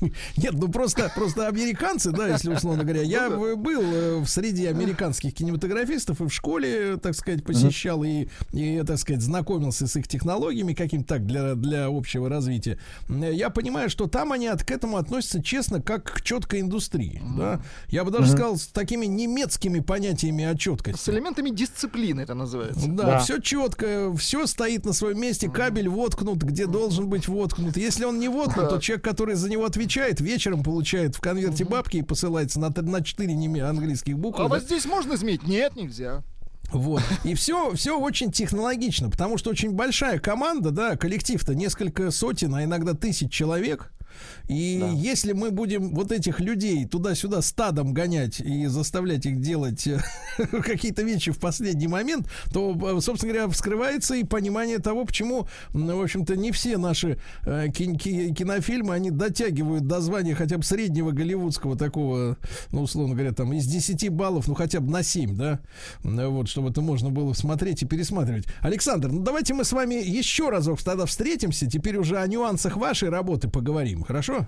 Нет, 0.36 0.52
ну 0.54 0.68
просто, 0.68 1.10
просто 1.14 1.46
американцы, 1.48 2.10
да, 2.10 2.28
если 2.28 2.52
условно 2.54 2.84
говоря. 2.84 3.02
Я 3.02 3.28
Ну 3.28 3.56
был 3.56 3.82
э, 3.82 4.16
в 4.18 4.26
среде 4.28 4.68
американских 4.70 5.34
кинематографистов 5.34 6.20
и 6.20 6.24
в 6.28 6.32
школе, 6.32 6.96
так 6.96 7.14
сказать, 7.14 7.44
посещал 7.44 8.02
и, 8.04 8.28
и 8.52 8.82
так 8.86 8.98
сказать, 8.98 9.22
знакомился 9.22 9.86
с 9.86 9.96
их 9.96 10.08
технологиями 10.08 10.72
каким-то 10.74 11.14
так 11.14 11.26
для, 11.26 11.54
для 11.54 11.86
общего 11.86 12.28
развития. 12.28 12.78
Э, 13.08 13.32
Я 13.34 13.50
понимаю, 13.50 13.90
что 13.90 14.06
там 14.06 14.32
они 14.32 14.46
от, 14.46 14.64
к 14.64 14.70
этому 14.70 14.96
относятся 14.96 15.42
честно, 15.42 15.80
как 15.82 16.04
к 16.04 16.22
четкой 16.22 16.60
индустрии. 16.60 17.20
Да? 17.36 17.60
Я 17.88 18.04
бы 18.04 18.10
даже 18.10 18.28
сказал, 18.30 18.56
с 18.56 18.66
такими 18.68 19.06
немецкими 19.06 19.80
понятиями 19.80 20.44
о 20.44 20.54
С 20.54 20.58
четкости. 20.58 21.10
элементами 21.10 21.50
дисциплины 21.50 22.20
это 22.20 22.34
называется. 22.34 22.86
Да, 22.88 23.04
Да. 23.04 23.18
все 23.20 23.38
четко, 23.40 24.14
все 24.16 24.46
стоит 24.46 24.84
на 24.86 24.92
своем 24.92 25.20
месте, 25.20 25.50
кабель 25.50 25.88
воткнут, 25.88 26.42
где 26.42 26.66
должен 26.66 27.08
быть 27.08 27.28
воткнут. 27.28 27.76
Если 27.76 28.04
он 28.04 28.18
не 28.18 28.28
воткнут, 28.28 28.68
то 28.70 28.78
человек, 28.78 29.04
который 29.04 29.34
за 29.34 29.48
него 29.50 29.64
отвечает, 29.64 29.89
вечером 30.20 30.62
получает 30.62 31.16
в 31.16 31.20
конверте 31.20 31.64
бабки 31.64 31.98
и 31.98 32.02
посылается 32.02 32.60
на, 32.60 32.70
на 32.70 33.02
4 33.02 33.32
неме- 33.34 33.62
английских 33.62 34.18
буквы. 34.18 34.44
А 34.44 34.48
вот 34.48 34.62
здесь 34.62 34.84
можно 34.84 35.14
изменить? 35.14 35.46
Нет, 35.46 35.76
нельзя. 35.76 36.22
Вот. 36.72 37.02
И 37.24 37.34
все, 37.34 37.74
все 37.74 37.98
очень 37.98 38.30
технологично, 38.30 39.10
потому 39.10 39.38
что 39.38 39.50
очень 39.50 39.72
большая 39.72 40.18
команда, 40.18 40.70
да, 40.70 40.96
коллектив-то 40.96 41.54
несколько 41.54 42.10
сотен, 42.10 42.54
а 42.54 42.64
иногда 42.64 42.94
тысяч 42.94 43.30
человек. 43.32 43.92
И 44.48 44.82
если 44.94 45.32
мы 45.32 45.50
будем 45.50 45.94
вот 45.94 46.12
этих 46.12 46.40
людей 46.40 46.84
туда-сюда 46.86 47.42
стадом 47.42 47.94
гонять 47.94 48.40
и 48.40 48.66
заставлять 48.66 49.26
их 49.26 49.40
делать 49.40 49.86
э, 49.86 50.00
какие-то 50.62 51.02
вещи 51.02 51.30
в 51.30 51.38
последний 51.38 51.88
момент, 51.88 52.28
то, 52.52 52.72
э, 52.72 53.00
собственно 53.00 53.32
говоря, 53.32 53.48
вскрывается 53.48 54.14
и 54.14 54.24
понимание 54.24 54.78
того, 54.78 55.04
почему, 55.04 55.46
в 55.72 56.02
общем-то, 56.02 56.36
не 56.36 56.52
все 56.52 56.78
наши 56.78 57.18
э, 57.44 57.68
ки- 57.68 57.96
ки- 57.96 58.34
кинофильмы, 58.34 58.94
они 58.94 59.10
дотягивают 59.10 59.86
до 59.86 60.00
звания 60.00 60.34
хотя 60.34 60.58
бы 60.58 60.64
среднего 60.64 61.10
голливудского 61.12 61.76
такого, 61.76 62.36
ну, 62.72 62.82
условно 62.82 63.14
говоря, 63.14 63.32
там 63.32 63.52
из 63.52 63.66
10 63.66 64.08
баллов, 64.10 64.48
ну, 64.48 64.54
хотя 64.54 64.80
бы 64.80 64.90
на 64.90 65.02
7, 65.02 65.36
да, 65.36 65.60
вот, 66.02 66.48
чтобы 66.48 66.70
это 66.70 66.80
можно 66.80 67.10
было 67.10 67.32
смотреть 67.32 67.82
и 67.82 67.86
пересматривать. 67.86 68.46
Александр, 68.60 69.08
ну, 69.08 69.22
давайте 69.22 69.54
мы 69.54 69.64
с 69.64 69.72
вами 69.72 69.94
еще 69.94 70.50
разок 70.50 70.82
тогда 70.82 71.06
встретимся, 71.06 71.66
теперь 71.66 71.96
уже 71.96 72.18
о 72.18 72.26
нюансах 72.26 72.76
вашей 72.76 73.08
работы 73.08 73.48
поговорим, 73.48 73.99
хорошо? 74.04 74.46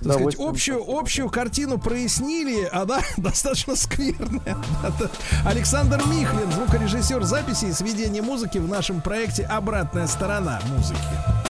Так 0.00 0.12
сказать, 0.12 0.34
удовольствием, 0.34 0.48
общую, 0.48 0.98
общую 0.98 1.30
картину 1.30 1.78
прояснили, 1.78 2.68
она 2.72 3.00
достаточно 3.16 3.76
скверная. 3.76 4.56
Александр 5.44 6.02
Михлин, 6.06 6.50
звукорежиссер 6.52 7.22
записи 7.24 7.66
и 7.66 7.72
сведения 7.72 8.22
музыки 8.22 8.58
в 8.58 8.68
нашем 8.68 9.00
проекте 9.00 9.44
«Обратная 9.44 10.06
сторона 10.06 10.60
музыки». 10.68 10.98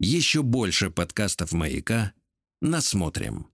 Еще 0.01 0.43
больше 0.43 0.91
подкастов 0.91 1.53
«Маяка» 1.53 2.13
насмотрим. 2.61 3.47